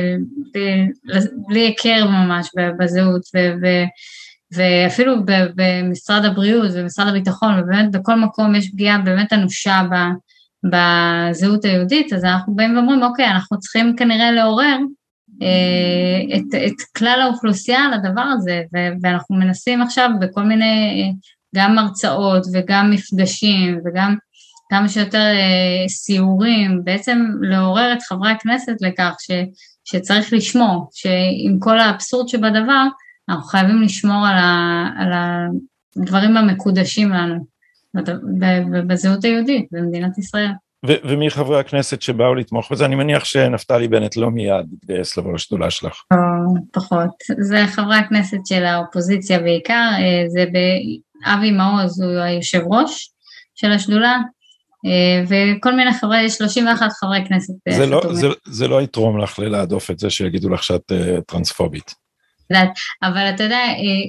[0.54, 0.88] בלי,
[1.48, 3.68] בלי היכר ממש בזהות, ו, ו,
[4.56, 5.16] ואפילו
[5.56, 9.82] במשרד הבריאות ובמשרד הביטחון, ובאמת בכל מקום יש פגיעה באמת אנושה
[10.64, 14.78] בזהות היהודית, אז אנחנו באים ואומרים, אוקיי, אנחנו צריכים כנראה לעורר
[16.36, 18.62] את, את כלל האוכלוסייה על הדבר הזה,
[19.02, 21.14] ואנחנו מנסים עכשיו בכל מיני,
[21.56, 24.16] גם הרצאות וגם מפגשים וגם
[24.70, 29.32] כמה שיותר אה, סיורים, בעצם לעורר את חברי הכנסת לכך ש,
[29.86, 32.84] שצריך לשמור, שעם כל האבסורד שבדבר,
[33.30, 35.12] אנחנו חייבים לשמור על, ה, על
[35.98, 37.46] הדברים המקודשים לנו
[38.88, 40.52] בזהות היהודית במדינת ישראל.
[40.86, 42.86] ו- ומי חברי הכנסת שבאו לתמוך בזה?
[42.86, 46.02] אני מניח שנפתלי בנט לא מיד יתגייס לבוא לשדולה שלך.
[46.14, 46.18] או,
[46.74, 47.10] פחות.
[47.40, 50.46] זה חברי הכנסת של האופוזיציה בעיקר, אה, זה
[51.26, 53.12] אבי מעוז הוא היושב ראש
[53.56, 54.18] של השדולה,
[54.86, 57.54] אה, וכל מיני חברי, יש 31 חברי כנסת.
[57.68, 60.92] אה, זה לא, זה, זה לא יתרום לך להדוף את זה שיגידו לך שאת
[61.28, 61.94] טרנספובית.
[63.04, 63.60] אבל אתה יודע,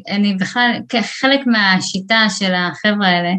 [0.09, 3.33] אני בכלל, כחלק מהשיטה של החבר'ה האלה,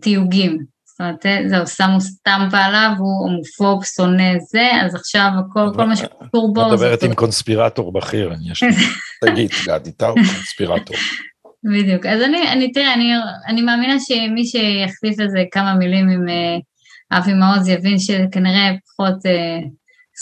[0.00, 0.73] תיוגים.
[0.94, 5.96] זאת אומרת, זהו, שמו סטמפה עליו, הוא הומופוב, שונא זה, אז עכשיו הכל, כל מה
[5.96, 6.66] שקשור בו...
[6.66, 8.32] את מדברת עם קונספירטור בכיר.
[9.24, 10.96] תגיד, גדי, אתה הוא קונספירטור.
[11.64, 13.12] בדיוק, אז אני, אני תראה, אני,
[13.46, 19.68] אני מאמינה שמי שיחליף לזה כמה מילים עם uh, אבי מעוז יבין שכנראה פחות uh,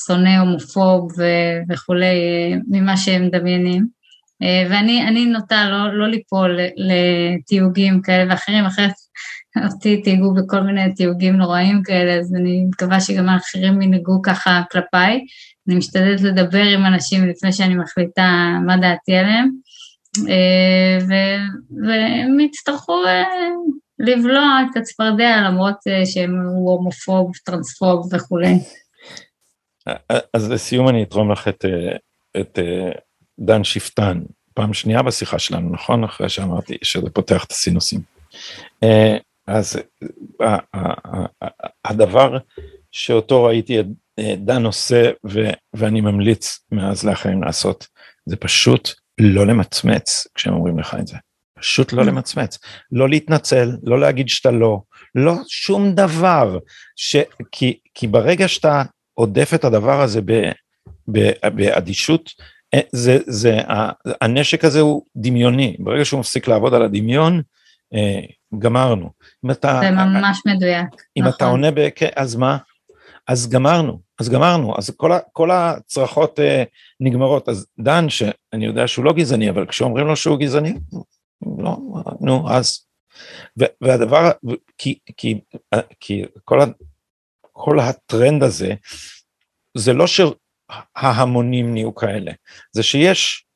[0.07, 2.15] שונא הומופוב ו- וכולי
[2.55, 3.87] uh, ממה שהם מדמיינים.
[4.43, 8.93] Uh, ואני נוטה לא, לא ליפול לתיוגים כאלה ואחרים, אחרת
[9.57, 15.25] אותי תהיגו בכל מיני תיוגים נוראים כאלה, אז אני מקווה שגם האחרים ינהגו ככה כלפיי.
[15.69, 19.51] אני משתדלת לדבר עם אנשים לפני שאני מחליטה מה דעתי עליהם,
[20.29, 20.99] אה,
[21.87, 23.25] והם יצטרכו אה,
[23.99, 28.55] לבלוע את הצפרדע למרות שהוא הומופוב, טרנספוב וכולי.
[30.35, 31.65] אז לסיום אני אתרום לך את,
[32.41, 32.59] את
[33.39, 34.23] דן שפטן,
[34.55, 36.05] פעם שנייה בשיחה שלנו, נכון?
[36.05, 38.01] אחרי שאמרתי שזה פותח את הסינוסים.
[39.53, 39.77] אז
[41.85, 42.39] הדבר
[42.91, 43.79] שאותו ראיתי
[44.37, 45.11] דן עושה
[45.75, 47.87] ואני ממליץ מאז לאחרים לעשות,
[48.27, 48.91] זה פשוט
[49.21, 51.17] לא למצמץ כשהם אומרים לך את זה.
[51.59, 52.59] פשוט לא למצמץ,
[52.93, 54.81] לא להתנצל, לא להגיד שאתה לא,
[55.15, 56.59] לא שום דבר,
[56.97, 57.17] ש...
[57.53, 58.83] כי, כי ברגע שאתה
[59.15, 60.51] עודף את הדבר הזה ב,
[61.13, 62.31] ב, באדישות,
[62.75, 63.59] אה, זה, זה,
[64.21, 67.43] הנשק הזה הוא דמיוני, ברגע שהוא מפסיק לעבוד על הדמיון,
[67.95, 68.21] אה,
[68.59, 69.11] גמרנו.
[69.45, 70.87] אם אתה, זה ממש מדויק.
[71.17, 71.33] אם נכון.
[71.37, 71.89] אתה עונה ב...
[72.17, 72.59] אז מה?
[73.27, 76.63] אז גמרנו, אז גמרנו, אז כל, ה, כל הצרחות אה,
[77.01, 77.49] נגמרות.
[77.49, 80.75] אז דן, שאני יודע שהוא לא גזעני, אבל כשאומרים לו שהוא גזעני,
[81.59, 81.77] לא,
[82.21, 82.87] נו, אז.
[83.81, 84.31] והדבר,
[84.79, 85.41] כי, כי,
[86.01, 86.65] כי כל, ה,
[87.53, 88.75] כל הטרנד הזה,
[89.77, 92.33] זה לא שההמונים נהיו כאלה,
[92.73, 93.47] זה שיש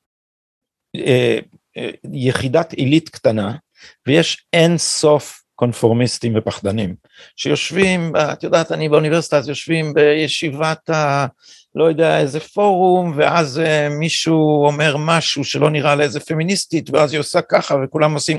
[0.97, 1.39] אה,
[1.77, 3.57] אה, יחידת עילית קטנה,
[4.07, 6.95] ויש אין סוף קונפורמיסטים ופחדנים,
[7.37, 11.27] שיושבים, את יודעת, אני באוניברסיטה, אז יושבים בישיבת ה...
[11.75, 17.21] לא יודע, איזה פורום, ואז uh, מישהו אומר משהו שלא נראה לאיזה פמיניסטית, ואז היא
[17.21, 18.39] עושה ככה, וכולם עושים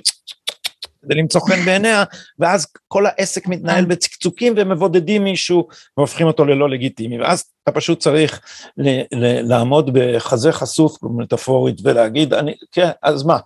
[1.01, 2.03] כדי למצוא חן בעיניה,
[2.39, 5.67] ואז כל העסק מתנהל בצקצוקים ומבודדים מישהו
[5.97, 8.41] והופכים אותו ללא לגיטימי, ואז אתה פשוט צריך
[8.77, 13.38] ל- ל- לעמוד בחזה חשוף, מטאפורית, ולהגיד, אני, כן, אז מה?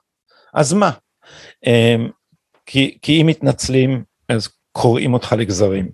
[0.54, 0.92] אז מה?
[1.66, 2.12] Um,
[2.66, 5.90] כי, כי אם מתנצלים, אז קוראים אותך לגזרים.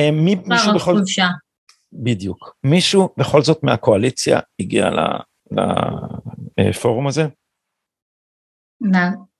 [0.00, 0.94] Um, מי, מישהו בכל...
[1.92, 2.56] בדיוק.
[2.64, 4.90] מישהו בכל זאת מהקואליציה הגיע
[6.58, 7.26] לפורום הזה?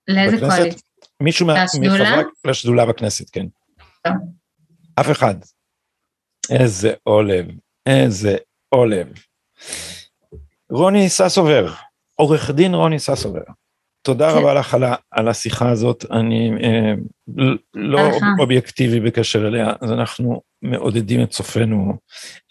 [0.07, 0.81] לאיזה קואליציה?
[1.23, 2.23] מישהו מחברי...
[2.45, 3.45] לשדולה בכנסת, כן.
[4.99, 5.35] אף אחד.
[6.49, 7.45] איזה עולב,
[7.85, 8.37] איזה
[8.69, 9.07] עולב.
[10.69, 11.73] רוני ססובר,
[12.15, 13.41] עורך דין רוני ססובר.
[14.01, 16.93] תודה רבה לך על, על השיחה הזאת, אני אה,
[17.73, 21.93] לא אובייקטיבי בקשר אליה, אז אנחנו מעודדים את צופינו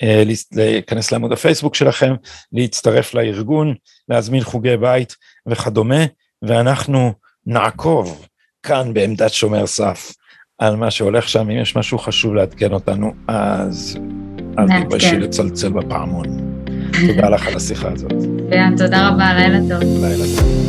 [0.02, 0.22] אה,
[0.52, 2.14] להיכנס לעמוד הפייסבוק שלכם,
[2.52, 3.74] להצטרף לארגון,
[4.08, 5.16] להזמין חוגי בית
[5.48, 6.04] וכדומה,
[6.42, 7.12] ואנחנו
[7.46, 8.26] נעקוב
[8.62, 10.12] כאן בעמדת שומר סף
[10.58, 13.98] על מה שהולך שם, אם יש משהו חשוב לעדכן אותנו, אז
[14.58, 16.26] אל תתביישי לצלצל בפעמון.
[17.06, 18.12] תודה לך על השיחה הזאת.
[18.78, 20.04] תודה רבה, לילה טוב.
[20.04, 20.65] לילה טוב.